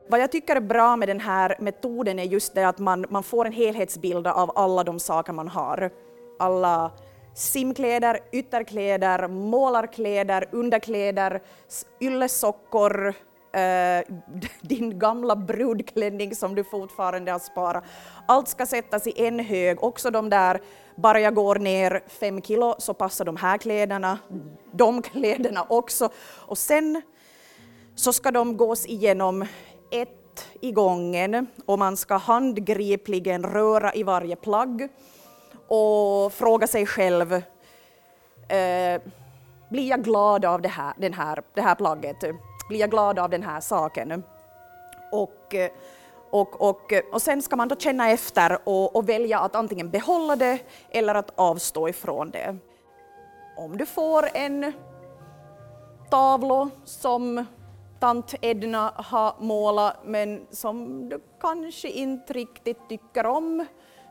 Vad 0.08 0.20
jag 0.20 0.32
tycker 0.32 0.56
är 0.56 0.60
bra 0.60 0.96
med 0.96 1.08
den 1.08 1.20
här 1.20 1.56
metoden 1.58 2.18
är 2.18 2.24
just 2.24 2.54
det 2.54 2.68
att 2.68 2.78
man, 2.78 3.06
man 3.10 3.22
får 3.22 3.44
en 3.44 3.52
helhetsbild 3.52 4.26
av 4.26 4.52
alla 4.54 4.84
de 4.84 4.98
saker 4.98 5.32
man 5.32 5.48
har 5.48 5.90
alla 6.38 6.90
simkläder, 7.34 8.20
ytterkläder, 8.32 9.28
målarkläder, 9.28 10.48
underkläder, 10.52 11.42
yllesockor, 12.00 13.14
eh, 13.52 14.04
din 14.60 14.98
gamla 14.98 15.36
brudklänning 15.36 16.34
som 16.34 16.54
du 16.54 16.64
fortfarande 16.64 17.32
har 17.32 17.38
sparat. 17.38 17.84
Allt 18.28 18.48
ska 18.48 18.66
sättas 18.66 19.06
i 19.06 19.26
en 19.26 19.38
hög, 19.38 19.82
också 19.82 20.10
de 20.10 20.30
där, 20.30 20.60
bara 20.96 21.20
jag 21.20 21.34
går 21.34 21.56
ner 21.56 22.04
fem 22.08 22.42
kilo 22.42 22.74
så 22.78 22.94
passar 22.94 23.24
de 23.24 23.36
här 23.36 23.58
kläderna, 23.58 24.18
de 24.72 25.02
kläderna 25.02 25.66
också. 25.68 26.08
Och 26.46 26.58
sen 26.58 27.02
så 27.94 28.12
ska 28.12 28.30
de 28.30 28.56
gås 28.56 28.86
igenom 28.86 29.46
ett 29.90 30.48
i 30.60 30.72
gången 30.72 31.46
och 31.66 31.78
man 31.78 31.96
ska 31.96 32.16
handgripligen 32.16 33.42
röra 33.42 33.94
i 33.94 34.02
varje 34.02 34.36
plagg 34.36 34.88
och 35.68 36.32
fråga 36.32 36.66
sig 36.66 36.86
själv, 36.86 37.32
eh, 37.32 39.00
blir 39.70 39.90
jag 39.90 40.04
glad 40.04 40.44
av 40.44 40.62
det 40.62 40.68
här, 40.68 40.94
den 40.96 41.14
här, 41.14 41.42
det 41.54 41.60
här 41.60 41.74
plagget? 41.74 42.20
Blir 42.68 42.80
jag 42.80 42.90
glad 42.90 43.18
av 43.18 43.30
den 43.30 43.42
här 43.42 43.60
saken? 43.60 44.22
Och, 45.12 45.54
och, 46.30 46.60
och, 46.68 46.92
och 47.12 47.22
sen 47.22 47.42
ska 47.42 47.56
man 47.56 47.68
då 47.68 47.76
känna 47.76 48.10
efter 48.10 48.58
och, 48.64 48.96
och 48.96 49.08
välja 49.08 49.38
att 49.38 49.54
antingen 49.54 49.90
behålla 49.90 50.36
det 50.36 50.58
eller 50.90 51.14
att 51.14 51.32
avstå 51.34 51.88
ifrån 51.88 52.30
det. 52.30 52.56
Om 53.56 53.76
du 53.76 53.86
får 53.86 54.28
en 54.34 54.72
tavla 56.10 56.70
som 56.84 57.46
tant 58.00 58.34
Edna 58.40 58.92
har 58.96 59.34
målat 59.38 59.96
men 60.04 60.46
som 60.50 61.08
du 61.08 61.20
kanske 61.40 61.88
inte 61.88 62.32
riktigt 62.32 62.88
tycker 62.88 63.26
om 63.26 63.66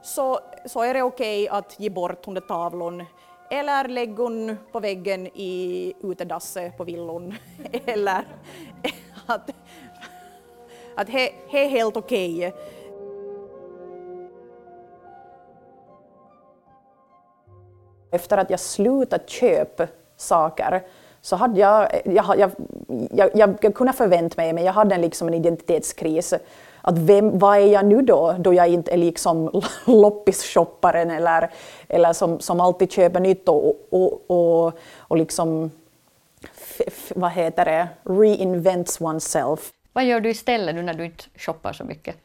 så, 0.06 0.40
så 0.66 0.82
är 0.82 0.94
det 0.94 1.04
okej 1.04 1.44
okay 1.44 1.58
att 1.58 1.80
ge 1.80 1.90
bort 1.90 2.26
den 2.26 2.42
tavlon 2.42 3.06
eller 3.50 3.88
lägga 3.88 4.24
hon 4.24 4.58
på 4.72 4.80
väggen 4.80 5.28
i 5.28 5.94
utedasset 6.04 6.78
på 6.78 6.84
villon. 6.84 7.34
eller 7.86 8.28
att, 9.26 9.50
att 10.96 11.08
det 11.08 11.32
är 11.52 11.68
helt 11.68 11.98
okej. 11.98 12.48
Okay. 12.48 12.62
Efter 18.12 18.38
att 18.38 18.50
jag 18.50 18.60
slutat 18.60 19.30
köpa 19.30 19.88
saker 20.18 20.84
så 21.22 21.36
hade 21.36 21.60
jag, 21.60 22.02
jag, 22.06 22.40
jag, 22.40 22.52
jag, 23.12 23.30
jag 23.62 23.76
kunde 23.76 23.94
förvänta 23.94 24.42
mig, 24.42 24.54
men 24.54 24.64
jag 24.64 24.74
hade 24.74 24.98
liksom 24.98 25.28
en 25.28 25.34
identitetskris 25.34 26.34
att 26.88 26.98
vem, 26.98 27.40
vad 27.40 27.58
är 27.58 27.66
jag 27.66 27.86
nu 27.86 28.02
då, 28.02 28.36
då 28.40 28.54
jag 28.54 28.68
inte 28.68 28.92
är 28.92 28.98
liksom 28.98 29.62
loppisshopparen 29.86 31.12
eller, 31.12 31.52
eller 31.88 32.14
som, 32.14 32.40
som 32.40 32.60
alltid 32.60 32.92
köper 32.92 33.20
nytt 33.20 33.50
och, 33.50 33.88
och, 33.90 34.32
och, 34.32 34.74
och 34.98 35.18
liksom, 35.18 35.72
vad 37.16 37.32
heter 37.32 37.66
det, 37.66 37.88
reinvents 38.04 39.02
oneself. 39.02 39.72
Vad 39.94 40.06
gör 40.06 40.20
du 40.20 40.30
istället 40.30 40.76
nu 40.76 40.82
när 40.82 40.94
du 40.94 41.06
inte 41.06 41.24
shoppar 41.36 41.74
så 41.74 41.84
mycket? 41.84 42.16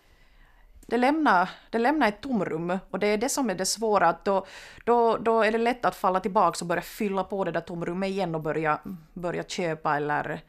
det 0.90 0.96
lämnar, 0.96 1.50
det 1.70 1.78
lämnar 1.78 2.08
ett 2.08 2.20
tomrum 2.20 2.78
och 2.90 2.98
det 2.98 3.06
är 3.06 3.18
det 3.18 3.28
som 3.28 3.50
är 3.50 3.54
det 3.54 3.66
svåra. 3.66 4.08
Att 4.08 4.24
då, 4.24 4.46
då, 4.84 5.16
då 5.16 5.42
är 5.42 5.52
det 5.52 5.58
lätt 5.58 5.84
att 5.84 5.96
falla 5.96 6.20
tillbaka 6.20 6.58
och 6.60 6.66
börja 6.66 6.82
fylla 6.82 7.24
på 7.24 7.44
det 7.44 7.50
där 7.50 7.60
tomrummet 7.60 8.08
igen 8.08 8.34
och 8.34 8.40
börja, 8.40 8.80
börja 9.14 9.42
köpa 9.42 9.96
eller, 9.96 10.40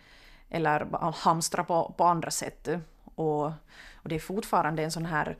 eller 0.50 0.88
hamstra 1.14 1.64
på, 1.64 1.94
på 1.98 2.04
andra 2.04 2.32
sätt. 2.32 2.70
Och, 3.16 3.52
och 4.04 4.10
det 4.10 4.16
är 4.16 4.20
fortfarande 4.20 4.84
en 4.84 4.92
sån 4.92 5.06
här 5.06 5.38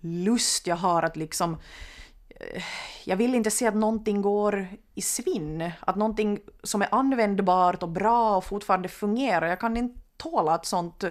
lust 0.00 0.66
jag 0.66 0.76
har 0.76 1.02
att 1.02 1.16
liksom 1.16 1.56
eh, 2.28 2.62
jag 3.04 3.16
vill 3.16 3.34
inte 3.34 3.50
se 3.50 3.66
att 3.66 3.74
någonting 3.74 4.22
går 4.22 4.68
i 4.94 5.02
svinn, 5.02 5.70
att 5.80 5.96
någonting 5.96 6.40
som 6.62 6.82
är 6.82 6.88
användbart 6.90 7.82
och 7.82 7.88
bra 7.88 8.36
och 8.36 8.44
fortfarande 8.44 8.88
fungerar, 8.88 9.46
jag 9.46 9.60
kan 9.60 9.76
inte 9.76 10.00
tåla 10.16 10.52
att 10.52 10.66
sånt 10.66 11.04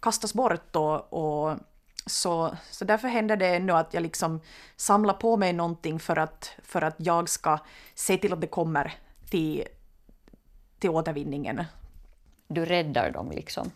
kastas 0.00 0.34
bort 0.34 0.76
och, 0.76 1.12
och 1.12 1.58
så, 2.06 2.56
så 2.70 2.84
därför 2.84 3.08
händer 3.08 3.36
det 3.36 3.58
nu 3.58 3.72
att 3.72 3.94
jag 3.94 4.02
liksom 4.02 4.40
samlar 4.76 5.14
på 5.14 5.36
mig 5.36 5.52
någonting 5.52 5.98
för 6.00 6.16
att, 6.16 6.52
för 6.62 6.82
att 6.82 6.94
jag 6.98 7.28
ska 7.28 7.58
se 7.94 8.16
till 8.16 8.32
att 8.32 8.40
det 8.40 8.46
kommer 8.46 8.94
till, 9.30 9.64
till 10.78 10.90
återvinningen. 10.90 11.64
Du 12.48 12.64
räddar 12.64 13.10
dem 13.10 13.30
liksom? 13.30 13.70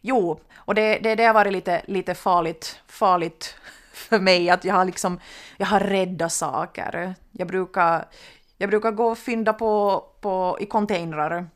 Jo, 0.00 0.40
och 0.54 0.74
det, 0.74 0.98
det, 0.98 1.14
det 1.14 1.24
har 1.24 1.34
varit 1.34 1.52
lite, 1.52 1.82
lite 1.86 2.14
farligt, 2.14 2.80
farligt 2.86 3.56
för 3.92 4.20
mig 4.20 4.50
att 4.50 4.64
jag 4.64 4.74
har 4.74 4.84
liksom, 4.84 5.20
jag 5.56 5.66
har 5.66 5.80
räddat 5.80 6.32
saker. 6.32 7.14
Jag 7.32 7.48
brukar, 7.48 8.08
jag 8.56 8.70
brukar 8.70 8.90
gå 8.90 9.06
och 9.06 9.18
fynda 9.18 9.52
på, 9.52 10.04
på, 10.20 10.58
i 10.60 10.66
containrar. 10.66 11.48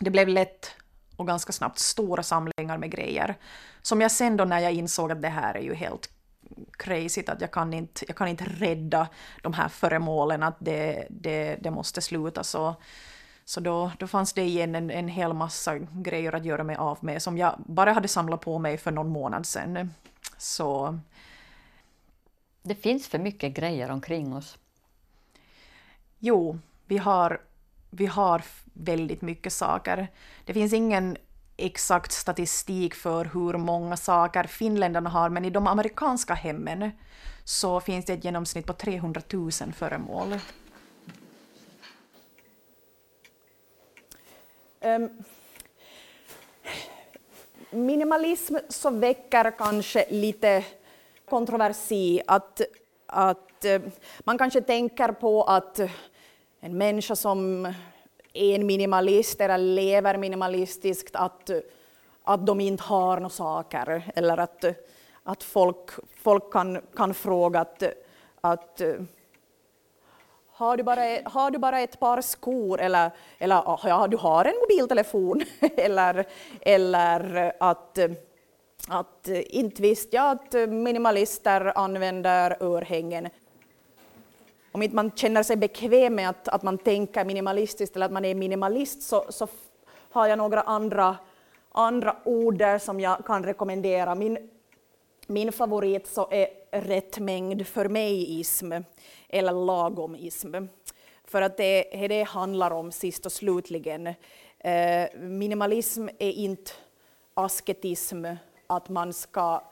Det 0.00 0.10
blev 0.10 0.28
lätt 0.28 0.74
och 1.16 1.26
ganska 1.26 1.52
snabbt 1.52 1.78
stora 1.78 2.22
samlingar 2.22 2.78
med 2.78 2.90
grejer. 2.90 3.34
Som 3.82 4.00
jag 4.00 4.10
sen 4.10 4.36
då 4.36 4.44
när 4.44 4.58
jag 4.58 4.72
insåg 4.72 5.12
att 5.12 5.22
det 5.22 5.28
här 5.28 5.54
är 5.54 5.62
ju 5.62 5.74
helt 5.74 6.10
crazy, 6.78 7.22
att 7.26 7.40
jag 7.40 7.50
kan 7.50 7.72
inte, 7.72 8.04
jag 8.08 8.16
kan 8.16 8.28
inte 8.28 8.44
rädda 8.44 9.08
de 9.42 9.52
här 9.52 9.68
föremålen, 9.68 10.42
att 10.42 10.56
det, 10.58 11.06
det, 11.10 11.56
det 11.60 11.70
måste 11.70 12.00
sluta 12.00 12.44
så 12.44 12.76
så 13.48 13.60
då, 13.60 13.92
då 13.98 14.06
fanns 14.06 14.32
det 14.32 14.42
igen 14.42 14.74
en, 14.74 14.90
en 14.90 15.08
hel 15.08 15.32
massa 15.32 15.78
grejer 15.78 16.34
att 16.34 16.44
göra 16.44 16.64
mig 16.64 16.76
av 16.76 16.98
med 17.00 17.22
som 17.22 17.38
jag 17.38 17.54
bara 17.66 17.92
hade 17.92 18.08
samlat 18.08 18.40
på 18.40 18.58
mig 18.58 18.78
för 18.78 18.90
någon 18.90 19.08
månad 19.08 19.46
sedan. 19.46 19.94
Så... 20.36 20.98
Det 22.62 22.74
finns 22.74 23.08
för 23.08 23.18
mycket 23.18 23.54
grejer 23.54 23.90
omkring 23.90 24.34
oss. 24.34 24.58
Jo, 26.18 26.58
vi 26.86 26.98
har, 26.98 27.40
vi 27.90 28.06
har 28.06 28.42
väldigt 28.72 29.22
mycket 29.22 29.52
saker. 29.52 30.08
Det 30.44 30.54
finns 30.54 30.72
ingen 30.72 31.16
exakt 31.56 32.12
statistik 32.12 32.94
för 32.94 33.24
hur 33.24 33.58
många 33.58 33.96
saker 33.96 34.44
finländarna 34.44 35.10
har, 35.10 35.30
men 35.30 35.44
i 35.44 35.50
de 35.50 35.66
amerikanska 35.66 36.34
hemmen 36.34 36.90
så 37.44 37.80
finns 37.80 38.04
det 38.04 38.12
ett 38.12 38.24
genomsnitt 38.24 38.66
på 38.66 38.72
300 38.72 39.20
000 39.32 39.50
föremål. 39.52 40.38
Ehm, 44.80 45.10
minimalism 47.70 48.56
som 48.68 49.00
väcker 49.00 49.50
kanske 49.50 50.06
lite 50.10 50.64
kontroversi. 51.28 52.22
Att, 52.26 52.60
att 53.06 53.64
uh, 53.64 53.80
man 54.20 54.38
kanske 54.38 54.60
tänker 54.60 55.08
på 55.08 55.42
att 55.42 55.80
en 56.60 56.78
människa 56.78 57.16
som 57.16 57.64
är 58.32 58.54
en 58.54 58.66
minimalist 58.66 59.40
eller 59.40 59.58
lever 59.58 60.16
minimalistiskt, 60.18 61.16
att, 61.16 61.50
att 62.24 62.46
de 62.46 62.60
inte 62.60 62.82
har 62.82 63.16
några 63.16 63.30
saker. 63.30 64.12
Eller 64.14 64.36
att, 64.38 64.64
att 65.22 65.42
folk, 65.42 65.90
folk 66.22 66.52
kan, 66.52 66.80
kan 66.96 67.14
fråga 67.14 67.60
att, 67.60 67.82
att 68.40 68.82
har 70.58 70.76
du, 70.76 70.82
bara, 70.82 71.00
har 71.24 71.50
du 71.50 71.58
bara 71.58 71.80
ett 71.80 72.00
par 72.00 72.20
skor 72.20 72.80
eller, 72.80 73.10
eller 73.38 73.56
ah, 73.56 73.80
ja, 73.84 74.06
du 74.06 74.16
har 74.16 74.44
en 74.44 74.54
mobiltelefon 74.60 75.42
eller, 75.76 76.26
eller 76.60 77.52
att, 77.60 77.98
att 78.88 79.28
inte 79.46 79.82
visste 79.82 80.16
jag 80.16 80.30
att 80.30 80.68
minimalister 80.68 81.72
använder 81.78 82.56
örhängen. 82.60 83.28
Om 84.72 84.82
inte 84.82 84.96
man 84.96 85.10
känner 85.10 85.42
sig 85.42 85.56
bekväm 85.56 86.14
med 86.14 86.28
att, 86.28 86.48
att 86.48 86.62
man 86.62 86.78
tänker 86.78 87.24
minimalistiskt 87.24 87.96
eller 87.96 88.06
att 88.06 88.12
man 88.12 88.24
är 88.24 88.34
minimalist 88.34 89.02
så, 89.02 89.24
så 89.28 89.48
har 90.10 90.26
jag 90.26 90.38
några 90.38 90.60
andra, 90.60 91.16
andra 91.72 92.16
ord 92.24 92.62
som 92.80 93.00
jag 93.00 93.26
kan 93.26 93.44
rekommendera. 93.44 94.14
Min, 94.14 94.50
min 95.28 95.52
favorit 95.52 96.06
så 96.06 96.28
är 96.30 96.48
rätt 96.70 97.18
mängd 97.18 97.66
för 97.66 97.88
mig-ism 97.88 98.72
eller 99.28 99.52
lagomism. 99.52 100.54
För 101.24 101.42
att 101.42 101.56
det 101.56 102.04
är 102.04 102.08
det 102.08 102.22
handlar 102.22 102.70
om 102.70 102.92
sist 102.92 103.26
och 103.26 103.32
slutligen. 103.32 104.06
Eh, 104.58 105.08
minimalism 105.16 106.08
är 106.18 106.32
inte 106.32 106.72
asketism, 107.34 108.24
att 108.66 108.88
man 108.88 109.12
ska 109.12 109.62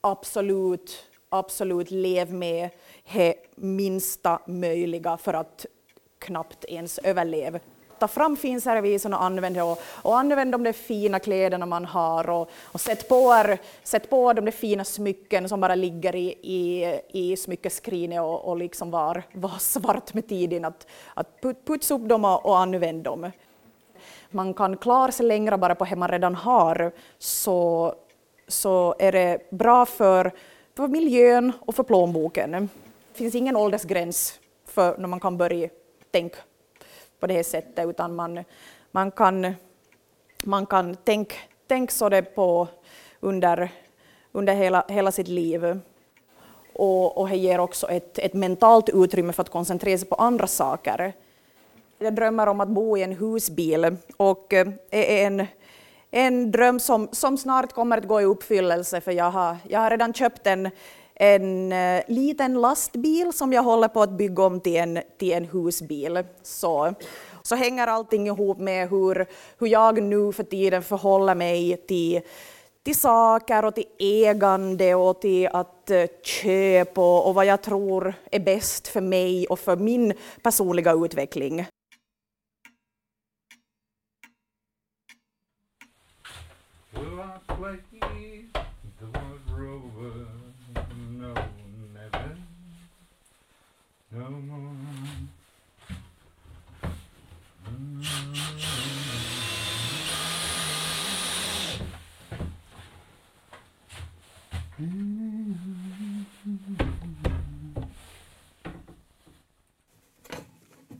absolut, 0.00 1.04
absolut 1.28 1.90
leva 1.90 2.32
med 2.32 2.70
det 3.12 3.34
minsta 3.54 4.40
möjliga 4.46 5.16
för 5.16 5.34
att 5.34 5.66
knappt 6.18 6.64
ens 6.64 6.98
överleva 6.98 7.58
ta 7.98 8.08
fram 8.08 8.36
finservisen 8.36 9.14
och 9.14 9.22
använd 9.22 9.58
och, 9.58 9.82
och 10.02 10.18
använd 10.18 10.52
de 10.52 10.62
där 10.62 10.72
fina 10.72 11.18
kläderna 11.18 11.66
man 11.66 11.84
har 11.84 12.30
och, 12.30 12.50
och 12.62 12.80
sätt, 12.80 13.08
på 13.08 13.14
er, 13.14 13.58
sätt 13.82 14.10
på 14.10 14.32
de 14.32 14.44
där 14.44 14.52
fina 14.52 14.84
smycken 14.84 15.48
som 15.48 15.60
bara 15.60 15.74
ligger 15.74 16.16
i, 16.16 16.34
i, 16.42 17.00
i 17.08 17.36
smyckeskrinet 17.36 18.20
och, 18.20 18.44
och 18.44 18.56
liksom 18.56 18.90
var, 18.90 19.22
var 19.32 19.58
svart 19.58 20.14
med 20.14 20.28
tiden. 20.28 20.64
Att, 20.64 20.86
att 21.14 21.40
putsa 21.66 21.94
upp 21.94 22.08
dem 22.08 22.24
och, 22.24 22.46
och 22.46 22.58
använd 22.58 23.02
dem. 23.02 23.30
Man 24.30 24.54
kan 24.54 24.76
klara 24.76 25.12
sig 25.12 25.26
längre 25.26 25.58
bara 25.58 25.74
på 25.74 25.84
det 25.84 25.96
man 25.96 26.08
redan 26.08 26.34
har 26.34 26.92
så, 27.18 27.94
så 28.48 28.94
är 28.98 29.12
det 29.12 29.50
bra 29.50 29.86
för, 29.86 30.32
för 30.76 30.88
miljön 30.88 31.52
och 31.60 31.74
för 31.74 31.82
plånboken. 31.82 32.68
Det 33.12 33.18
finns 33.18 33.34
ingen 33.34 33.56
åldersgräns 33.56 34.40
för 34.66 34.98
när 34.98 35.08
man 35.08 35.20
kan 35.20 35.36
börja 35.36 35.68
tänka 36.10 36.36
på 37.20 37.26
det 37.26 37.34
här 37.34 37.42
sättet, 37.42 37.88
utan 37.88 38.14
man, 38.14 38.44
man 38.90 39.10
kan, 39.10 39.54
man 40.44 40.66
kan 40.66 40.96
tänka 40.96 41.36
tänk 41.66 41.90
så 41.90 42.08
det 42.08 42.22
på 42.22 42.68
under, 43.20 43.70
under 44.32 44.54
hela, 44.54 44.84
hela 44.88 45.12
sitt 45.12 45.28
liv. 45.28 45.80
Och, 46.72 47.18
och 47.18 47.28
det 47.28 47.36
ger 47.36 47.60
också 47.60 47.88
ett, 47.88 48.18
ett 48.18 48.34
mentalt 48.34 48.88
utrymme 48.88 49.32
för 49.32 49.42
att 49.42 49.50
koncentrera 49.50 49.98
sig 49.98 50.08
på 50.08 50.14
andra 50.14 50.46
saker. 50.46 51.12
Jag 51.98 52.14
drömmer 52.14 52.46
om 52.46 52.60
att 52.60 52.68
bo 52.68 52.96
i 52.96 53.02
en 53.02 53.12
husbil 53.12 53.96
och 54.16 54.52
eh, 54.52 54.68
är 54.90 55.26
en, 55.26 55.46
en 56.10 56.50
dröm 56.50 56.80
som, 56.80 57.08
som 57.12 57.38
snart 57.38 57.72
kommer 57.72 57.98
att 57.98 58.08
gå 58.08 58.20
i 58.20 58.24
uppfyllelse 58.24 59.00
för 59.00 59.12
jag 59.12 59.30
har, 59.30 59.56
jag 59.68 59.80
har 59.80 59.90
redan 59.90 60.14
köpt 60.14 60.46
en, 60.46 60.70
en 61.16 61.72
eh, 61.72 62.02
liten 62.08 62.60
lastbil 62.60 63.32
som 63.32 63.52
jag 63.52 63.62
håller 63.62 63.88
på 63.88 64.02
att 64.02 64.10
bygga 64.10 64.42
om 64.42 64.60
till 64.60 64.76
en, 64.76 64.98
till 65.18 65.32
en 65.32 65.44
husbil. 65.44 66.24
Så, 66.42 66.94
så 67.42 67.56
hänger 67.56 67.86
allting 67.86 68.26
ihop 68.26 68.58
med 68.58 68.90
hur, 68.90 69.26
hur 69.58 69.66
jag 69.66 70.02
nu 70.02 70.32
för 70.32 70.42
tiden 70.42 70.82
förhåller 70.82 71.34
mig 71.34 71.76
till, 71.76 72.20
till 72.82 72.96
saker 72.96 73.64
och 73.64 73.74
till 73.74 73.86
ägande 73.98 74.94
och 74.94 75.20
till 75.20 75.48
att 75.52 75.90
eh, 75.90 76.06
köpa 76.22 77.00
och, 77.00 77.28
och 77.28 77.34
vad 77.34 77.46
jag 77.46 77.62
tror 77.62 78.14
är 78.30 78.40
bäst 78.40 78.88
för 78.88 79.00
mig 79.00 79.46
och 79.46 79.58
för 79.58 79.76
min 79.76 80.12
personliga 80.42 80.92
utveckling. 80.92 81.66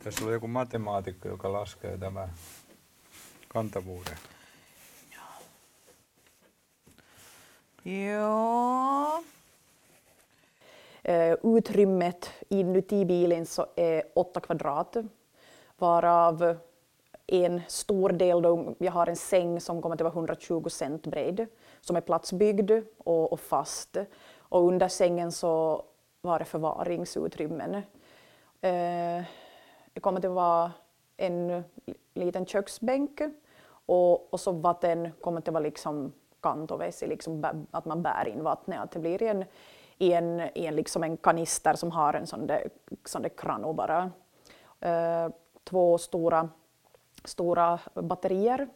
Tässä 0.05 0.25
oli 0.25 0.33
joku 0.33 0.49
matemaatikko, 0.49 1.29
joka 1.29 1.53
laskee 1.53 1.99
tämän 1.99 2.33
kantavuuden. 3.49 4.19
Ja. 7.85 8.76
Eh, 11.09 11.37
utrymmet 11.43 12.31
inuti 12.49 13.05
bilen 13.05 13.47
så 13.47 13.67
är 13.77 14.03
8 14.15 14.41
kvadrat, 14.41 14.97
varav 15.79 16.57
en 17.27 17.63
stor 17.69 18.09
del, 18.09 18.43
då 18.43 18.75
jag 18.79 18.93
har 18.93 19.07
en 19.07 19.17
säng 19.17 19.61
som 19.61 19.83
kommer 19.83 19.95
att 19.95 20.01
vara 20.01 20.13
120 20.13 20.69
cent 20.69 21.07
bred, 21.07 21.47
som 21.81 21.97
är 21.97 22.01
platsbyggd 22.01 22.71
och, 22.99 23.33
och 23.33 23.41
fast. 23.41 23.97
Och 24.39 24.67
under 24.67 24.89
sängen 24.89 25.33
så 25.33 25.83
var 26.21 26.39
det 26.39 26.45
förvaringsutrymmen. 26.45 27.75
Eh, 27.75 29.23
det 29.93 30.01
kommer 30.01 30.27
att 30.27 30.33
vara 30.33 30.73
en 31.17 31.65
liten 32.15 32.47
köksbänk 32.47 33.21
och, 33.69 34.33
och 34.33 34.41
så 34.41 34.53
vatten 34.53 35.13
kommer 35.21 35.39
att 35.39 35.49
vara 35.49 35.63
liksom 35.63 36.13
kantovesi, 36.41 37.07
liksom 37.07 37.67
att 37.71 37.85
man 37.85 38.03
bär 38.03 38.29
in 38.29 38.43
vattnet, 38.43 38.81
att 38.81 38.91
det 38.91 38.99
blir 38.99 39.23
en, 39.23 39.45
i 39.99 40.13
en, 40.13 40.41
i 40.41 40.67
en, 40.67 40.77
liksom 40.77 41.03
en 41.03 41.17
kanister 41.17 41.75
som 41.75 41.91
har 41.91 42.15
en 42.15 42.27
sån 42.27 42.47
där, 42.47 42.71
sån 43.05 43.23
där 43.23 43.29
krano 43.29 43.73
bara. 43.73 44.11
Uh, 44.85 45.33
två 45.65 45.99
stora, 45.99 46.49
stora 47.25 47.79
batterier 47.95 48.69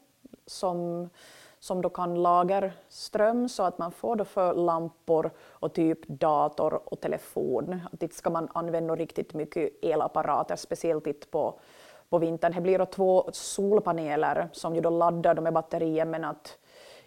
som, 0.47 1.11
som 1.59 1.83
då 1.83 1.89
kan 1.89 2.23
lagra 2.23 2.71
ström 2.89 3.49
så 3.49 3.63
att 3.63 3.79
man 3.79 3.93
får 3.93 4.17
då 4.17 4.25
för 4.25 4.55
lampor 4.55 5.31
och 5.39 5.73
typ 5.73 6.09
dator 6.09 6.81
och 6.85 7.01
telefon. 7.01 7.81
Att 7.93 8.03
inte 8.03 8.15
ska 8.15 8.31
man 8.31 8.49
använda 8.55 8.97
riktigt 8.97 9.35
mycket 9.35 9.85
elapparater, 9.85 10.57
speciellt 10.57 11.07
inte 11.07 11.27
på, 11.27 11.61
på 12.09 12.19
vintern. 12.19 12.53
Det 12.55 12.61
blir 12.61 12.79
då 12.79 12.87
två 12.87 13.31
solpaneler 13.33 14.49
som 14.53 14.75
ju 14.75 14.81
då 14.81 14.91
laddar 14.91 15.35
de 15.35 15.45
här 15.45 15.53
batterier 15.53 16.05
men 16.05 16.25
att 16.25 16.59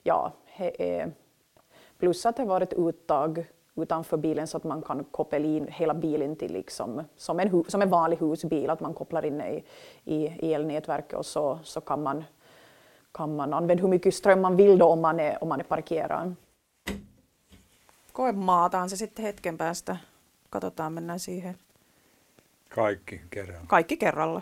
ja, 0.03 0.31
eh, 0.57 1.07
plus 1.97 2.25
att 2.25 2.37
det 2.37 2.45
var 2.45 2.61
ett 2.61 2.73
uttag 2.73 3.45
utanför 3.75 4.17
bilen 4.17 4.47
så 4.47 4.57
att 4.57 4.63
man 4.63 4.81
kan 4.81 5.03
koppla 5.03 5.37
in 5.37 5.67
hela 5.67 5.93
bilen 5.93 6.35
till 6.35 6.53
liksom, 6.53 7.03
som, 7.15 7.39
en, 7.39 7.63
som 7.67 7.81
en 7.81 7.89
vanlig 7.89 8.17
husbil, 8.17 8.69
att 8.69 8.79
man 8.79 8.93
kopplar 8.93 9.25
in 9.25 9.41
i, 9.41 9.63
i 10.05 10.53
elnätverket 10.53 11.13
och 11.13 11.25
så, 11.25 11.59
så 11.63 11.81
kan, 11.81 12.03
man, 12.03 12.23
kan 13.11 13.35
man 13.35 13.53
använda 13.53 13.81
hur 13.81 13.89
mycket 13.89 14.15
ström 14.15 14.41
man 14.41 14.55
vill 14.55 14.77
då 14.77 14.85
om 14.85 15.01
man 15.01 15.19
är, 15.19 15.43
om 15.43 15.49
man 15.49 15.59
är 15.59 15.63
parkerad. 15.63 16.35
Koemaataan 18.11 18.89
se 18.89 18.97
sitten 18.97 19.25
hetken 19.25 19.57
päästä. 19.57 19.97
Katsotaan, 20.49 20.93
mennään 20.93 21.19
siihen. 21.19 21.57
Kaikki 22.69 23.21
kerralla. 23.29 23.65
Kaikki 23.67 23.97
kerralla. 23.97 24.41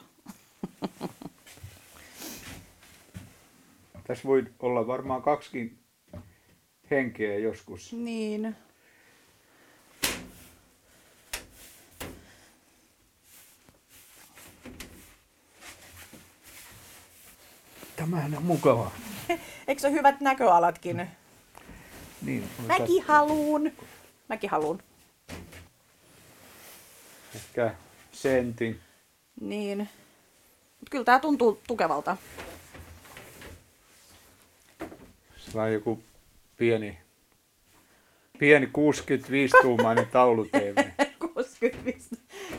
Tässä 4.08 4.28
voi 4.28 4.46
olla 4.60 4.88
varmaan 4.88 5.22
kaksikin 5.22 5.78
henkeä 6.92 7.40
joskus. 7.40 7.94
Niin. 7.94 8.56
Tämähän 18.02 18.38
on 18.38 18.44
mukava. 18.44 18.92
Eikö 19.68 19.82
se 19.82 19.88
ole 19.88 19.96
hyvät 19.96 20.22
näköalatkin? 20.22 21.08
Niin. 22.22 22.50
Mäkin 22.68 23.04
haluun. 23.04 23.72
Mäkin 24.30 24.50
haluun. 24.50 24.84
Ehkä 27.36 27.76
sentin. 28.12 28.80
Niin. 29.42 29.78
Mut 30.80 30.90
kyllä 30.90 31.04
tämä 31.04 31.20
tuntuu 31.20 31.62
tukevalta. 31.68 32.18
vai 35.56 35.74
joku 35.74 36.04
pieni, 36.58 36.98
pieni 38.40 38.66
65-tuumainen 38.66 40.06
taulu-TV. 40.06 40.92
65. 41.20 42.10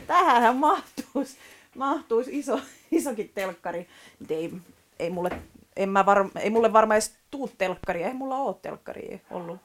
Tähänhän 0.07 0.55
mahtuisi, 0.55 1.37
mahtuisi 1.75 2.39
iso, 2.39 2.59
isokin 2.91 3.31
telkkari. 3.35 3.87
Ei, 4.29 4.51
ei, 5.03 5.09
mulle, 5.09 5.29
en 5.75 5.89
mä 5.89 6.05
var, 6.05 6.29
ei 6.39 6.49
mulle 6.49 6.73
varmaan 6.73 6.95
edes 6.95 7.15
tuu 7.31 7.51
telkkari, 7.57 8.03
ei 8.03 8.13
mulla 8.13 8.37
ole 8.37 8.55
telkkari 8.61 9.21
ollut. 9.31 9.57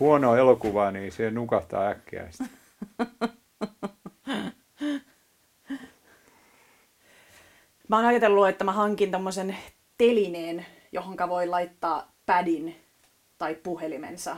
Huono 0.00 0.36
elokuva, 0.36 0.90
niin 0.90 1.12
se 1.12 1.30
nukahtaa 1.30 1.88
äkkiä. 1.88 2.28
sitten. 2.30 2.58
Mä 7.88 7.96
oon 7.96 8.06
ajatellut, 8.06 8.48
että 8.48 8.64
mä 8.64 8.72
hankin 8.72 9.10
tämmöisen 9.10 9.56
telineen, 9.98 10.66
johon 10.92 11.16
voi 11.28 11.46
laittaa 11.46 12.12
padin 12.26 12.76
tai 13.38 13.54
puhelimensa, 13.54 14.36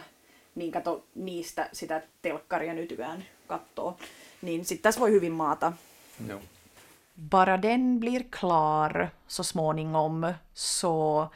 niin 0.55 0.73
kato 0.73 1.05
niistä 1.15 1.69
sitä 1.73 2.03
telkkaria 2.23 2.75
nykyään 2.75 3.25
kattoo. 3.47 3.97
Niin 4.43 4.65
sit 4.65 4.83
tässä 4.83 5.01
voi 5.01 5.11
hyvin 5.11 5.33
maata. 5.33 5.73
No. 6.27 6.41
Bara 7.21 7.57
den 7.57 8.01
blir 8.01 8.23
klar 8.31 9.11
så 9.27 9.45
småningom 9.45 10.33
så, 10.53 11.29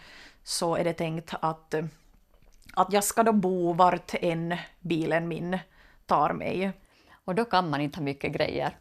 så 0.43 0.77
är 0.77 0.85
det 0.85 0.93
tänkt 0.93 1.35
att, 1.41 1.75
att 2.75 2.93
jag 2.93 3.05
ska 3.05 3.23
då 3.23 3.33
bo 3.33 3.73
vart 3.73 4.15
än 4.15 4.57
bilen 4.81 5.29
min 5.29 5.59
tar 6.07 6.33
mig. 6.33 6.73
Och 7.25 7.35
då 7.35 7.45
kan 7.45 7.71
man 7.71 7.81
inte 7.81 7.99
ha 7.99 8.05
mycket 8.05 8.33
grejer. 8.33 8.77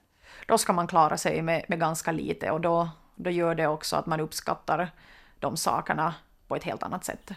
Då 0.48 0.58
ska 0.58 0.74
man 0.74 0.88
klara 0.88 1.18
sig 1.18 1.42
med, 1.42 1.66
med 1.68 1.80
ganska 1.80 2.12
lite 2.12 2.52
och 2.52 2.62
då, 2.62 2.90
då 3.16 3.30
gör 3.30 3.56
det 3.56 3.68
också 3.68 3.96
att 3.96 4.06
man 4.06 4.20
uppskattar 4.20 4.92
de 5.40 5.58
sakerna 5.58 6.16
på 6.48 6.56
ett 6.56 6.64
helt 6.64 6.84
annat 6.84 7.06
sätt. 7.06 7.32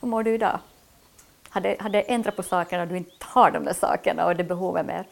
Hur 0.00 0.08
mår 0.08 0.22
du 0.22 0.34
idag? 0.34 0.60
Har 1.54 1.88
det, 1.88 2.10
ändrat 2.10 2.36
på 2.36 2.42
sakerna 2.42 2.82
och 2.82 2.88
du 2.88 2.96
inte 2.96 3.12
har 3.20 3.50
de 3.50 3.64
där 3.64 3.72
sakerna 3.72 4.26
och 4.26 4.36
det 4.36 4.44
behovet 4.44 4.86
mer? 4.86 5.06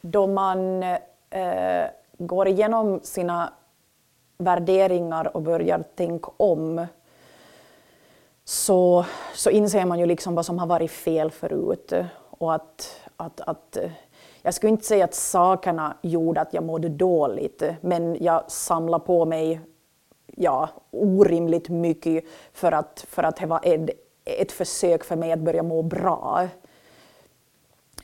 Då 0.00 0.26
man 0.26 0.82
eh, 1.30 1.86
går 2.18 2.48
igenom 2.48 3.00
sina 3.02 3.52
värderingar 4.38 5.36
och 5.36 5.42
börjar 5.42 5.84
tänka 5.94 6.30
om 6.36 6.86
så, 8.44 9.04
så 9.34 9.50
inser 9.50 9.84
man 9.84 9.98
ju 9.98 10.06
liksom 10.06 10.34
vad 10.34 10.46
som 10.46 10.58
har 10.58 10.66
varit 10.66 10.90
fel 10.90 11.30
förut. 11.30 11.92
Och 12.30 12.54
att, 12.54 13.00
att, 13.16 13.40
att, 13.40 13.76
eh, 13.76 13.90
jag 14.42 14.54
skulle 14.54 14.70
inte 14.70 14.84
säga 14.84 15.04
att 15.04 15.14
sakerna 15.14 15.96
gjorde 16.02 16.40
att 16.40 16.54
jag 16.54 16.64
mådde 16.64 16.88
dåligt, 16.88 17.62
men 17.80 18.16
jag 18.24 18.50
samlade 18.50 19.04
på 19.04 19.24
mig 19.24 19.60
ja, 20.26 20.68
orimligt 20.90 21.68
mycket 21.68 22.24
för 22.52 22.72
att, 22.72 23.06
för 23.08 23.22
att 23.22 23.36
det 23.36 23.46
var 23.46 23.60
ett, 24.24 24.52
försök 24.52 25.04
för 25.04 25.16
mig 25.16 25.32
att 25.32 25.38
börja 25.38 25.62
må 25.62 25.82
bra. 25.82 26.48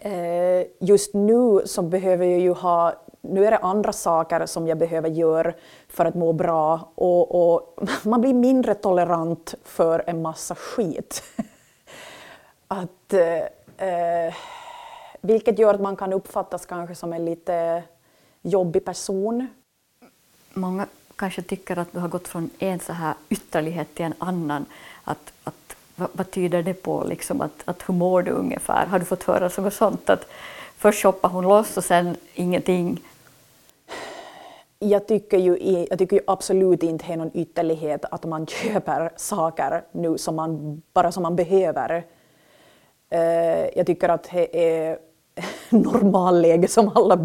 Eh, 0.00 0.66
just 0.80 1.14
nu 1.14 1.62
så 1.64 1.82
behöver 1.82 2.26
jag 2.26 2.40
ju 2.40 2.52
ha, 2.52 2.94
nu 3.20 3.46
är 3.46 3.50
det 3.50 3.58
andra 3.58 3.92
saker 3.92 4.46
som 4.46 4.68
jag 4.68 4.78
behöver 4.78 5.08
göra 5.08 5.52
för 5.88 6.04
att 6.04 6.14
må 6.14 6.32
bra 6.32 6.92
och, 6.94 7.52
och 7.52 7.78
man 8.04 8.20
blir 8.20 8.34
mindre 8.34 8.74
tolerant 8.74 9.54
för 9.64 10.04
en 10.06 10.22
massa 10.22 10.54
skit. 10.54 11.22
Att, 12.68 13.12
eh, 13.76 14.34
vilket 15.20 15.58
gör 15.58 15.74
att 15.74 15.80
man 15.80 15.96
kan 15.96 16.12
uppfattas 16.12 16.66
kanske 16.66 16.94
som 16.94 17.12
en 17.12 17.24
lite 17.24 17.82
jobbig 18.42 18.84
person. 18.84 19.46
Många 20.54 20.86
kanske 21.16 21.42
tycker 21.42 21.78
att 21.78 21.92
du 21.92 21.98
har 21.98 22.08
gått 22.08 22.28
från 22.28 22.50
en 22.58 22.80
så 22.80 22.92
här 22.92 23.14
ytterlighet 23.28 23.94
till 23.94 24.04
en 24.04 24.14
annan. 24.18 24.66
Att, 25.04 25.32
att, 25.44 25.67
vad, 25.98 26.08
vad 26.12 26.30
tyder 26.30 26.62
det 26.62 26.74
på? 26.74 27.04
Liksom 27.04 27.40
att, 27.40 27.62
att 27.64 27.88
hur 27.88 27.94
mår 27.94 28.22
du 28.22 28.30
ungefär? 28.30 28.86
Har 28.86 28.98
du 28.98 29.04
fått 29.04 29.22
höra 29.22 29.50
något 29.62 29.74
sånt? 29.74 30.10
Att 30.10 30.26
först 30.76 31.02
shoppar 31.02 31.28
hon 31.28 31.44
loss 31.44 31.76
och 31.76 31.84
sen 31.84 32.16
ingenting. 32.34 33.00
Jag 34.78 35.08
tycker, 35.08 35.38
ju, 35.38 35.86
jag 35.90 35.98
tycker 35.98 36.16
ju 36.16 36.22
absolut 36.26 36.82
inte 36.82 37.06
det 37.06 37.12
är 37.12 37.16
någon 37.16 37.30
ytterlighet 37.34 38.04
att 38.10 38.24
man 38.24 38.46
köper 38.62 39.10
saker 39.16 39.82
nu 39.92 40.18
som 40.18 40.36
man, 40.36 40.82
bara 40.92 41.12
som 41.12 41.22
man 41.22 41.36
behöver. 41.36 42.04
Eh, 43.10 43.78
jag 43.78 43.86
tycker 43.86 44.08
att 44.08 44.30
det 44.32 44.76
är 44.78 44.98
normalläge 45.70 46.68
som 46.68 46.90
alla 46.94 47.16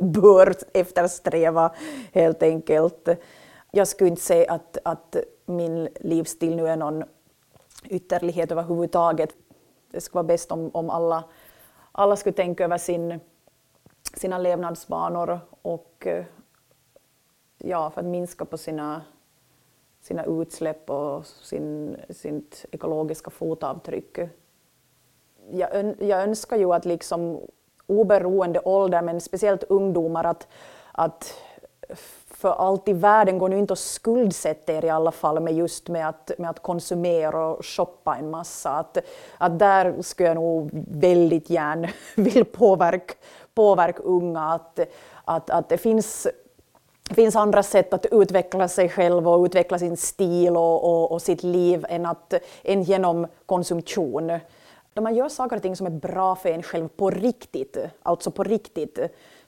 bör 0.00 0.54
eftersträva 0.74 1.74
helt 2.12 2.42
enkelt. 2.42 3.08
Jag 3.70 3.88
skulle 3.88 4.10
inte 4.10 4.22
säga 4.22 4.52
att, 4.52 4.78
att 4.84 5.16
min 5.46 5.88
livsstil 6.00 6.56
nu 6.56 6.68
är 6.68 6.76
någon 6.76 7.04
ytterlighet 7.90 8.52
överhuvudtaget. 8.52 9.36
Det 9.90 10.00
skulle 10.00 10.22
vara 10.22 10.28
bäst 10.28 10.52
om, 10.52 10.70
om 10.74 10.90
alla, 10.90 11.24
alla 11.92 12.16
skulle 12.16 12.32
tänka 12.32 12.64
över 12.64 12.78
sin, 12.78 13.20
sina 14.14 14.38
levnadsvanor 14.38 15.40
och 15.62 16.06
eh, 16.06 16.24
ja, 17.58 17.90
för 17.90 18.00
att 18.00 18.06
minska 18.06 18.44
på 18.44 18.58
sina, 18.58 19.02
sina 20.00 20.24
utsläpp 20.24 20.90
och 20.90 21.26
sin, 21.26 21.96
sitt 22.10 22.66
ekologiska 22.70 23.30
fotavtryck. 23.30 24.18
Jag, 25.50 25.74
ön, 25.74 25.96
jag 26.00 26.22
önskar 26.22 26.56
ju 26.56 26.72
att 26.72 26.84
liksom 26.84 27.40
oberoende 27.86 28.60
ålder, 28.60 29.02
men 29.02 29.20
speciellt 29.20 29.62
ungdomar, 29.62 30.24
att, 30.24 30.48
att 30.92 31.34
för 32.38 32.50
allt 32.50 32.88
i 32.88 32.92
världen 32.92 33.38
går 33.38 33.48
nu 33.48 33.58
inte 33.58 33.72
att 33.72 33.78
skuldsätta 33.78 34.72
er 34.72 34.84
i 34.84 34.90
alla 34.90 35.12
fall 35.12 35.40
med 35.40 35.54
just 35.54 35.88
med 35.88 36.08
att, 36.08 36.30
med 36.38 36.50
att 36.50 36.62
konsumera 36.62 37.46
och 37.46 37.66
shoppa 37.66 38.16
en 38.16 38.30
massa. 38.30 38.70
Att, 38.70 38.98
att 39.38 39.58
där 39.58 40.02
skulle 40.02 40.28
jag 40.28 40.34
nog 40.34 40.70
väldigt 40.90 41.50
gärna 41.50 41.88
vilja 42.16 42.44
påverka, 42.44 43.14
påverka 43.54 44.02
unga 44.02 44.42
att, 44.42 44.80
att, 45.24 45.50
att 45.50 45.68
det 45.68 45.78
finns 45.78 46.26
det 47.08 47.14
finns 47.14 47.36
andra 47.36 47.62
sätt 47.62 47.92
att 47.92 48.06
utveckla 48.10 48.68
sig 48.68 48.88
själv 48.88 49.28
och 49.28 49.44
utveckla 49.44 49.78
sin 49.78 49.96
stil 49.96 50.56
och, 50.56 50.84
och, 50.84 51.12
och 51.12 51.22
sitt 51.22 51.42
liv 51.42 51.86
än, 51.88 52.06
att, 52.06 52.34
än 52.64 52.82
genom 52.82 53.26
konsumtion. 53.46 54.26
När 54.94 55.02
man 55.02 55.14
gör 55.14 55.28
saker 55.28 55.56
och 55.56 55.62
ting 55.62 55.76
som 55.76 55.86
är 55.86 55.90
bra 55.90 56.36
för 56.36 56.48
en 56.48 56.62
själv 56.62 56.88
på 56.88 57.10
riktigt, 57.10 57.76
alltså 58.02 58.30
på 58.30 58.42
riktigt, 58.42 58.98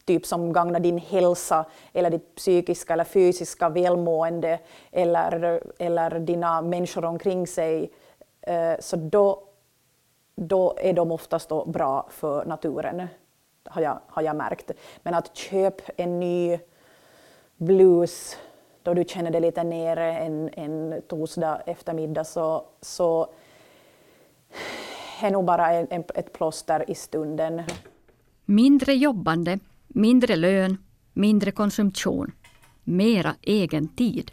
typ 0.09 0.27
som 0.27 0.53
gagnar 0.53 0.81
din 0.81 0.99
hälsa 0.99 1.65
eller 1.93 2.11
ditt 2.11 2.35
psykiska 2.35 2.93
eller 2.93 3.05
fysiska 3.05 3.69
välmående 3.69 4.59
eller, 4.93 5.63
eller 5.79 6.19
dina 6.21 6.63
människor 6.63 7.05
omkring 7.05 7.47
sig, 7.47 7.91
eh, 8.41 8.75
så 8.81 8.97
då, 8.97 9.43
då 10.35 10.75
är 10.81 10.93
de 10.93 11.13
oftast 11.13 11.49
då 11.49 11.65
bra 11.65 12.07
för 12.11 12.45
naturen, 12.45 13.07
har 13.65 13.83
jag, 13.83 13.99
har 14.07 14.23
jag 14.23 14.37
märkt. 14.37 14.71
Men 15.03 15.15
att 15.15 15.37
köpa 15.37 15.93
en 15.97 16.21
ny 16.21 16.59
blues 17.57 18.37
då 18.83 18.95
du 18.95 19.05
känner 19.05 19.31
dig 19.31 19.41
lite 19.41 19.65
nere 19.65 20.19
en, 20.19 20.51
en 20.53 21.03
torsdag 21.09 21.61
eftermiddag 21.67 22.25
så, 22.25 22.65
så 22.81 23.29
är 25.23 25.31
nog 25.31 25.45
bara 25.45 25.73
en, 25.73 25.87
en, 25.91 26.05
ett 26.15 26.33
plåster 26.33 26.91
i 26.91 26.95
stunden. 26.95 27.63
Mindre 28.45 28.95
jobbande, 28.95 29.59
mindre 29.89 30.37
lön, 30.37 30.79
mindre 31.13 31.53
konsumtion, 31.53 32.33
mera 32.85 33.37
egen 33.43 33.89
tid. 33.89 34.33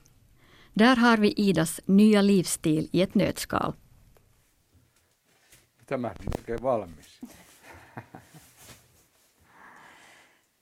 Där 0.74 0.95
har 0.95 1.18
vi 1.18 1.34
Idas 1.38 1.82
nya 1.86 2.22
livsstil 2.22 2.89
i 2.91 3.01
ett 3.01 3.16
nötskal. 3.16 3.74
Tämä 5.86 6.12
oikein 6.38 6.64
valmis. 6.64 7.20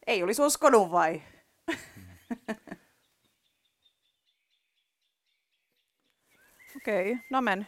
Ei 0.08 0.24
olisi 0.24 0.41
uskonut 0.41 0.91
vai? 0.91 1.22
Okej, 6.76 7.20
okay, 7.30 7.41
men 7.41 7.66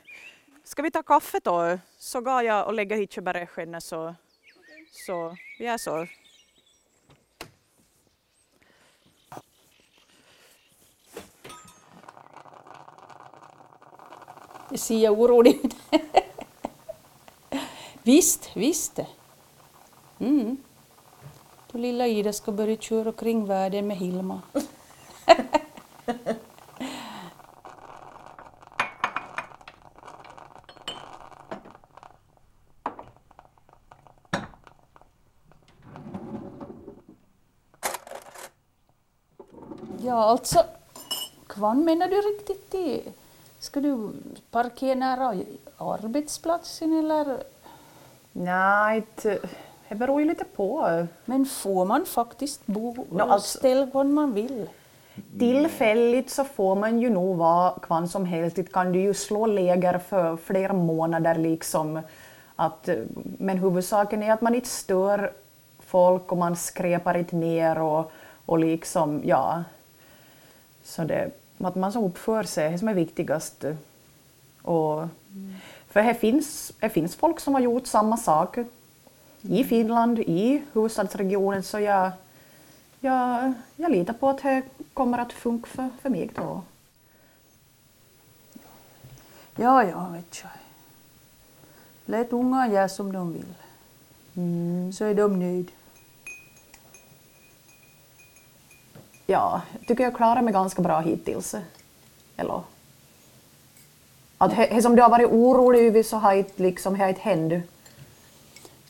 ska 0.64 0.82
vi 0.82 0.92
ta 0.92 1.04
kaffe 1.04 1.40
då? 1.44 1.80
Så 1.98 2.22
går 2.22 2.44
jag 2.44 2.68
och 2.68 2.74
lägger 2.74 2.98
hit 2.98 3.12
köttbärsskinnet 3.12 3.84
så, 3.84 4.16
så 4.92 5.38
vi 5.60 5.66
är 5.66 5.78
så. 5.78 6.08
Det 14.70 14.78
ser 14.78 14.98
jag 14.98 15.20
orolig 15.20 15.66
ut. 15.66 15.76
visst, 18.04 18.50
visst. 18.54 19.00
Mm. 20.20 20.58
Då 21.72 21.78
lilla 21.78 22.08
Ida 22.08 22.34
ska 22.34 22.52
börja 22.52 22.78
köra 22.78 23.12
kring 23.12 23.46
världen 23.46 23.88
med 23.88 23.98
Hilma. 23.98 24.42
Ja, 40.06 40.24
alltså, 40.24 40.64
kvann 41.48 41.86
menar 41.86 42.08
du 42.08 42.22
riktigt 42.22 42.72
det? 42.72 43.02
Ska 43.66 43.80
du 43.80 44.10
parkera 44.52 44.96
nära 44.96 45.44
arbetsplatsen 45.78 47.00
eller? 47.00 47.44
Nej, 48.32 49.04
det 49.90 49.96
beror 49.96 50.22
ju 50.22 50.28
lite 50.28 50.46
på. 50.46 51.08
Men 51.26 51.46
får 51.46 51.86
man 51.86 52.06
faktiskt 52.06 52.66
bo 52.66 53.06
och 53.12 53.22
alltså- 53.22 53.58
ställa 53.58 53.86
vad 53.86 54.06
man 54.06 54.34
vill? 54.34 54.70
Tillfälligt 55.40 56.30
så 56.30 56.44
får 56.44 56.76
man 56.76 57.00
ju 57.00 57.10
nog 57.10 57.38
vara 57.38 57.80
kvann 57.80 58.08
som 58.10 58.26
helst. 58.26 58.56
Det 58.56 58.72
kan 58.72 58.92
du 58.92 59.00
ju 59.00 59.14
slå 59.14 59.46
läger 59.46 59.98
för 59.98 60.38
flera 60.38 60.74
månader 60.74 61.36
liksom. 61.36 62.02
Att, 62.56 62.90
men 63.38 63.58
huvudsaken 63.58 64.24
är 64.24 64.34
att 64.34 64.42
man 64.42 64.56
inte 64.56 64.70
stör 64.70 65.32
folk 65.80 66.32
och 66.32 66.38
man 66.38 66.56
skräpar 66.56 67.18
inte 67.18 67.36
ner 67.36 67.82
och, 67.82 68.12
och 68.46 68.60
liksom, 68.60 69.22
ja. 69.26 69.64
Så 70.84 71.04
det, 71.04 71.32
att 71.58 71.76
man 71.76 71.92
så 71.92 72.06
uppför 72.06 72.44
sig, 72.44 72.72
det 72.72 72.80
som 72.80 72.88
är 72.88 72.94
viktigast. 72.94 73.66
Och, 74.62 75.08
för 75.88 76.04
det 76.04 76.14
finns, 76.14 76.74
det 76.80 76.90
finns 76.90 77.16
folk 77.16 77.40
som 77.40 77.54
har 77.54 77.62
gjort 77.62 77.88
samma 77.88 78.18
sak 78.18 78.58
i 79.42 79.64
Finland, 79.64 80.20
i 80.20 80.64
huvudstadsregionen, 80.74 81.64
så 81.64 81.80
jag, 81.80 82.12
jag, 83.00 83.54
jag 83.76 83.92
litar 83.92 84.14
på 84.14 84.30
att 84.30 84.44
det 84.44 84.62
kommer 84.94 85.18
att 85.18 85.34
funka 85.34 85.68
för, 85.68 85.90
för 86.02 86.10
mig 86.10 86.30
då. 86.36 86.62
Ja, 89.56 89.84
ja, 89.84 90.10
vet 90.10 90.42
jag. 90.44 90.52
Lät 92.06 92.34
unga 92.34 92.68
göra 92.68 92.90
som 92.90 93.14
de 93.14 93.34
vill. 93.34 93.54
Så 94.94 95.06
är 95.06 95.16
de 95.16 95.40
nöjda. 95.40 95.72
Ja, 99.26 99.62
jag 99.80 99.88
tycker 99.88 100.04
jag 100.04 100.16
klarar 100.16 100.42
mig 100.42 100.54
ganska 100.54 100.82
bra 100.82 101.00
hittills. 101.00 101.56
Eller? 102.38 102.62
Att 104.38 104.56
det 104.56 104.82
som 104.82 104.96
du 104.96 105.02
har 105.02 105.10
varit 105.10 105.32
orolig 105.32 105.88
över 105.88 106.04
så 106.04 106.18
har 106.18 106.34
inte 106.34 106.64
liksom, 106.64 107.00
har 107.00 107.08
inte 107.08 107.22
hänt. 107.22 107.64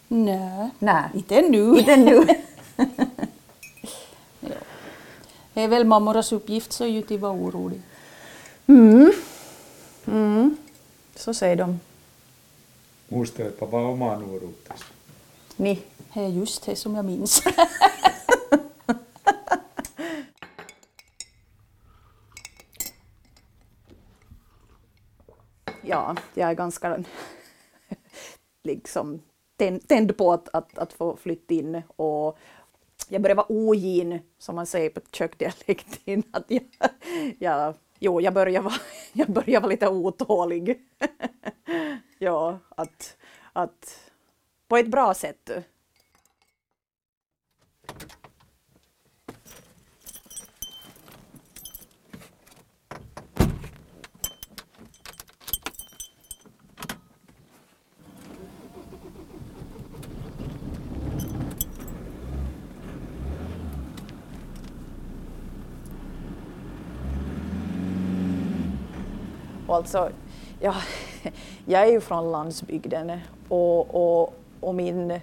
Nej, 0.08 0.70
Nej, 0.80 1.04
inte 1.14 1.36
ännu. 1.36 1.80
inte 1.80 1.94
ännu. 1.94 2.26
Det 5.54 5.62
är 5.62 5.68
väl 5.68 5.86
mammornas 5.86 6.32
uppgift 6.32 6.72
så 6.74 6.86
ju 6.86 7.02
till 7.02 7.20
vara 7.20 7.34
orolig. 7.34 7.82
Mm. 8.68 9.14
Mm. 10.06 10.58
Så 11.16 11.34
säger 11.34 11.56
de. 11.56 11.80
Muisteletpa 13.08 13.66
vaan 13.66 13.86
omaa 13.86 14.20
nuoruutesi. 14.20 14.84
Ni. 15.56 15.82
Det 16.14 16.20
är 16.20 16.28
just 16.28 16.66
det 16.66 16.76
som 16.76 16.96
jag 16.96 17.06
minns. 17.06 17.44
ja, 26.06 26.16
jag 26.34 26.50
är 26.50 26.54
ganska 26.54 27.04
liksom 28.64 29.22
tänd, 29.58 29.88
tänd 29.88 30.18
på 30.18 30.34
att, 30.34 30.50
att, 30.54 30.78
att 30.78 30.94
få 30.94 31.18
flytta 31.18 31.54
in 31.54 31.82
och 31.96 32.38
jag 33.10 33.22
börjar 33.22 33.36
vara 33.36 33.52
ogin, 33.52 34.20
som 34.38 34.56
man 34.56 34.66
säger 34.66 34.90
på 34.90 35.02
kökdialekten. 35.12 36.24
Att 36.32 36.46
jag, 36.48 36.64
jag, 37.40 37.76
jo, 38.00 38.22
jag 38.22 38.34
börjar 38.34 38.62
vara, 38.62 38.74
jag 39.14 39.30
börjar 39.30 39.62
vara 39.62 39.70
lite 39.70 39.88
otålig. 39.88 40.80
ja, 42.20 42.60
att, 42.70 43.18
att 43.54 44.12
på 44.68 44.78
ett 44.78 44.88
bra 44.88 45.14
sätt. 45.14 45.52
Alltså, 69.76 70.10
ja, 70.60 70.76
jag 71.66 71.82
är 71.82 71.92
ju 71.92 72.02
från 72.02 72.32
landsbygden 72.32 73.20
och, 73.50 73.96
och, 73.96 74.34
och 74.60 74.76
min, 74.76 75.20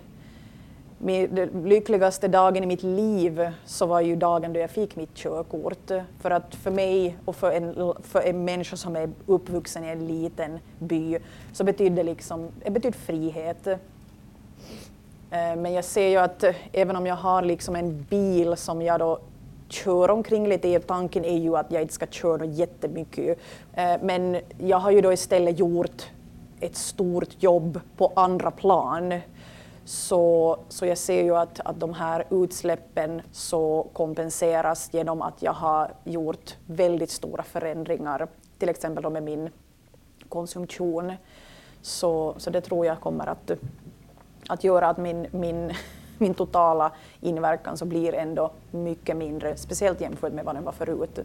min 0.99 1.51
lyckligaste 1.65 2.29
dagen 2.29 2.63
i 2.63 2.67
mitt 2.67 2.83
liv 2.83 3.51
så 3.65 3.87
var 3.87 4.01
ju 4.01 4.17
dagen 4.17 4.53
då 4.53 4.61
jag 4.61 4.71
fick 4.71 4.97
mitt 4.97 5.15
körkort. 5.15 5.91
För 6.21 6.31
att 6.31 6.55
för 6.55 6.71
mig 6.71 7.17
och 7.25 7.37
för 7.37 7.53
en, 7.53 7.95
för 8.03 8.21
en 8.21 8.45
människa 8.45 8.77
som 8.77 8.97
är 8.97 9.11
uppvuxen 9.27 9.85
i 9.85 9.89
en 9.89 10.07
liten 10.07 10.59
by 10.79 11.19
så 11.53 11.65
betyder 11.65 11.97
det 11.97 12.03
liksom, 12.03 12.49
det 12.65 12.71
betyder 12.71 12.99
frihet. 12.99 13.67
Eh, 13.67 15.57
men 15.57 15.73
jag 15.73 15.85
ser 15.85 16.09
ju 16.09 16.17
att 16.17 16.45
eh, 16.45 16.55
även 16.73 16.97
om 16.97 17.07
jag 17.07 17.17
har 17.17 17.43
liksom 17.43 17.77
en 17.77 18.03
bil 18.03 18.57
som 18.57 18.83
jag 18.83 19.01
då 19.01 19.19
kör 19.73 20.11
omkring 20.11 20.49
lite 20.49 20.69
i, 20.69 20.81
tanken 20.81 21.25
är 21.25 21.39
ju 21.39 21.57
att 21.57 21.73
jag 21.73 21.83
inte 21.83 21.95
ska 21.95 22.07
köra 22.07 22.45
jättemycket. 22.45 23.39
Eh, 23.73 23.95
men 24.03 24.37
jag 24.59 24.79
har 24.79 24.91
ju 24.91 25.01
då 25.01 25.13
istället 25.13 25.59
gjort 25.59 26.11
ett 26.61 26.77
stort 26.77 27.43
jobb 27.43 27.81
på 27.97 28.13
andra 28.17 28.51
plan. 28.51 29.21
Så, 29.85 30.57
så 30.69 30.87
jag 30.87 30.99
ser 30.99 31.23
ju 31.23 31.37
att, 31.37 31.61
att 31.61 31.81
de 31.81 31.95
här 31.95 32.25
utsläppen 32.31 33.23
så 33.33 33.89
kompenseras 33.93 34.89
genom 34.93 35.23
att 35.23 35.43
jag 35.43 35.53
har 35.53 35.91
gjort 36.05 36.57
väldigt 36.67 37.11
stora 37.11 37.43
förändringar, 37.43 38.29
till 38.59 38.69
exempel 38.69 39.11
med 39.11 39.23
min 39.23 39.51
konsumtion. 40.29 41.13
Så, 41.83 42.35
så 42.39 42.51
det 42.51 42.61
tror 42.61 42.87
jag 42.87 43.01
kommer 43.01 43.27
att, 43.27 43.51
att 44.49 44.65
göra 44.65 44.89
att 44.89 44.99
min, 44.99 45.27
min, 45.31 45.73
min 46.23 46.35
totala 46.35 46.93
inverkan 47.21 47.77
så 47.77 47.85
blir 47.85 48.15
ändå 48.15 48.51
mycket 48.71 49.17
mindre, 49.17 49.57
speciellt 49.57 50.01
jämfört 50.01 50.33
med 50.33 50.45
vad 50.45 50.55
den 50.55 50.65
var 50.65 50.73
förut. 50.73 51.19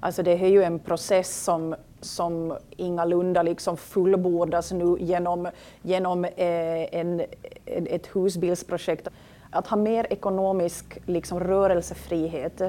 Alltså 0.00 0.22
det 0.22 0.32
är 0.32 0.48
ju 0.48 0.62
en 0.62 0.78
process 0.78 1.44
som, 1.44 1.74
som 2.00 2.56
ingalunda 2.76 3.42
liksom 3.42 3.76
fullbordas 3.76 4.72
nu 4.72 4.96
genom, 5.00 5.48
genom 5.82 6.24
eh, 6.24 6.94
en, 6.94 7.20
en, 7.64 7.86
ett 7.86 8.06
husbilsprojekt. 8.16 9.08
Att 9.50 9.66
ha 9.66 9.76
mer 9.76 10.06
ekonomisk 10.10 10.98
liksom, 11.06 11.40
rörelsefrihet. 11.40 12.62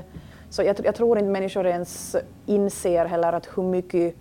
Så 0.49 0.63
jag, 0.63 0.75
jag 0.83 0.95
tror 0.95 1.17
inte 1.17 1.29
människor 1.29 1.67
ens 1.67 2.15
inser 2.45 3.05
heller 3.05 3.33
att 3.33 3.47
hur 3.55 3.63
mycket, 3.63 4.15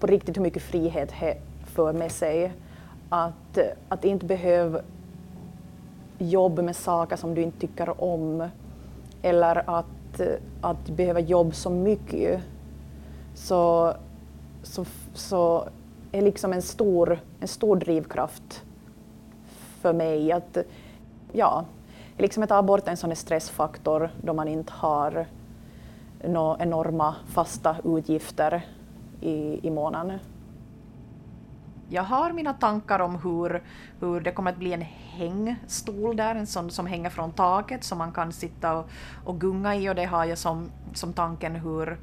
på 0.00 0.06
riktigt 0.06 0.36
hur 0.36 0.42
mycket 0.42 0.62
frihet 0.62 1.12
det 1.20 1.36
för 1.66 1.92
med 1.92 2.12
sig. 2.12 2.52
Att, 3.08 3.58
att 3.88 4.04
inte 4.04 4.26
behöva 4.26 4.80
jobb 6.18 6.62
med 6.62 6.76
saker 6.76 7.16
som 7.16 7.34
du 7.34 7.42
inte 7.42 7.60
tycker 7.60 8.04
om 8.04 8.48
eller 9.22 9.70
att, 9.70 10.20
att 10.60 10.88
behöva 10.88 11.20
jobb 11.20 11.54
så 11.54 11.70
mycket 11.70 12.40
så, 13.34 13.92
så, 14.62 14.84
så 15.14 15.68
är 16.12 16.22
liksom 16.22 16.52
en 16.52 16.62
stor, 16.62 17.18
en 17.40 17.48
stor 17.48 17.76
drivkraft 17.76 18.62
för 19.80 19.92
mig 19.92 20.32
att 20.32 20.58
ja, 21.32 21.64
liksom 22.18 22.42
att 22.42 22.48
ta 22.48 22.62
bort 22.62 22.88
en 22.88 22.96
sån 22.96 23.10
här 23.10 23.14
stressfaktor 23.14 24.10
då 24.22 24.32
man 24.32 24.48
inte 24.48 24.72
har 24.72 25.26
några 26.24 26.62
enorma 26.62 27.14
fasta 27.28 27.76
utgifter 27.84 28.66
i, 29.20 29.66
i 29.66 29.70
månaden. 29.70 30.18
Jag 31.88 32.02
har 32.02 32.32
mina 32.32 32.52
tankar 32.52 33.00
om 33.00 33.14
hur, 33.14 33.62
hur 34.00 34.20
det 34.20 34.32
kommer 34.32 34.50
att 34.52 34.58
bli 34.58 34.72
en 34.72 34.82
hängstol 34.82 36.16
där, 36.16 36.34
en 36.34 36.46
sån 36.46 36.70
som 36.70 36.86
hänger 36.86 37.10
från 37.10 37.32
taket 37.32 37.84
som 37.84 37.98
man 37.98 38.12
kan 38.12 38.32
sitta 38.32 38.76
och, 38.76 38.90
och 39.24 39.40
gunga 39.40 39.76
i 39.76 39.90
och 39.90 39.94
det 39.94 40.04
har 40.04 40.24
jag 40.24 40.38
som, 40.38 40.70
som 40.94 41.12
tanken 41.12 41.56
hur, 41.56 41.98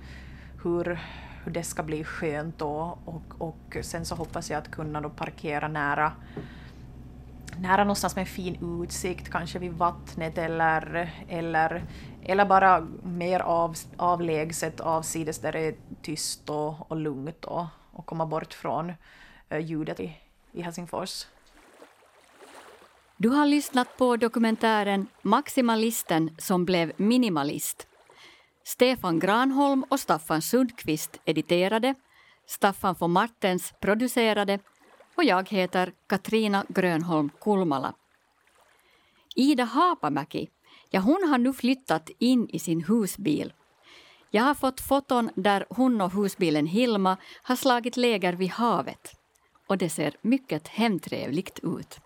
hur, 0.63 0.99
hur 1.43 1.51
det 1.51 1.63
ska 1.63 1.83
bli 1.83 2.03
skönt 2.03 2.57
då. 2.57 2.97
Och, 3.05 3.23
och 3.37 3.77
sen 3.81 4.05
så 4.05 4.15
hoppas 4.15 4.49
jag 4.49 4.57
att 4.57 4.71
kunna 4.71 5.01
då 5.01 5.09
parkera 5.09 5.67
nära 5.67 6.11
nära 7.57 7.83
någonstans 7.83 8.15
med 8.15 8.21
en 8.21 8.27
fin 8.27 8.81
utsikt, 8.83 9.29
kanske 9.29 9.59
vid 9.59 9.71
vattnet 9.71 10.37
eller, 10.37 11.13
eller, 11.27 11.83
eller 12.23 12.45
bara 12.45 12.87
mer 13.03 13.39
av, 13.39 13.75
avlägset 13.97 14.79
avsides 14.79 15.39
där 15.39 15.51
det 15.51 15.59
är 15.59 15.75
tyst 16.01 16.49
och, 16.49 16.91
och 16.91 16.97
lugnt 16.97 17.45
och, 17.45 17.65
och 17.91 18.05
komma 18.05 18.25
bort 18.25 18.53
från 18.53 18.93
Eh, 19.53 19.59
ljudet 19.59 19.99
i, 19.99 20.17
i 20.51 20.61
Helsingfors. 20.61 21.27
Du 23.17 23.29
har 23.29 23.47
lyssnat 23.47 23.97
på 23.97 24.17
dokumentären 24.17 25.07
Maximalisten 25.21 26.35
som 26.37 26.65
blev 26.65 26.91
minimalist. 26.97 27.87
Stefan 28.63 29.19
Granholm 29.19 29.83
och 29.89 29.99
Staffan 29.99 30.41
Sundqvist 30.41 31.19
editerade, 31.25 31.95
Staffan 32.45 32.95
von 32.99 33.11
Martens 33.11 33.73
producerade 33.79 34.59
och 35.15 35.23
jag 35.23 35.49
heter 35.49 35.93
Katrina 36.07 36.65
Grönholm 36.69 37.29
Kulmala. 37.39 37.93
Ida 39.35 39.63
Haapamäki 39.63 40.49
Ja, 40.89 40.99
hon 40.99 41.29
har 41.29 41.37
nu 41.37 41.53
flyttat 41.53 42.09
in 42.19 42.49
i 42.49 42.59
sin 42.59 42.83
husbil. 42.83 43.53
Jag 44.31 44.43
har 44.43 44.53
fått 44.53 44.81
foton 44.81 45.29
där 45.35 45.65
hon 45.69 46.01
och 46.01 46.13
husbilen 46.13 46.65
Hilma 46.65 47.17
har 47.43 47.55
slagit 47.55 47.97
läger 47.97 48.33
vid 48.33 48.49
havet. 48.49 49.22
Och 49.67 49.77
det 49.77 49.89
ser 49.89 50.15
mycket 50.21 50.67
hemtrevligt 50.67 51.59
ut. 51.63 51.99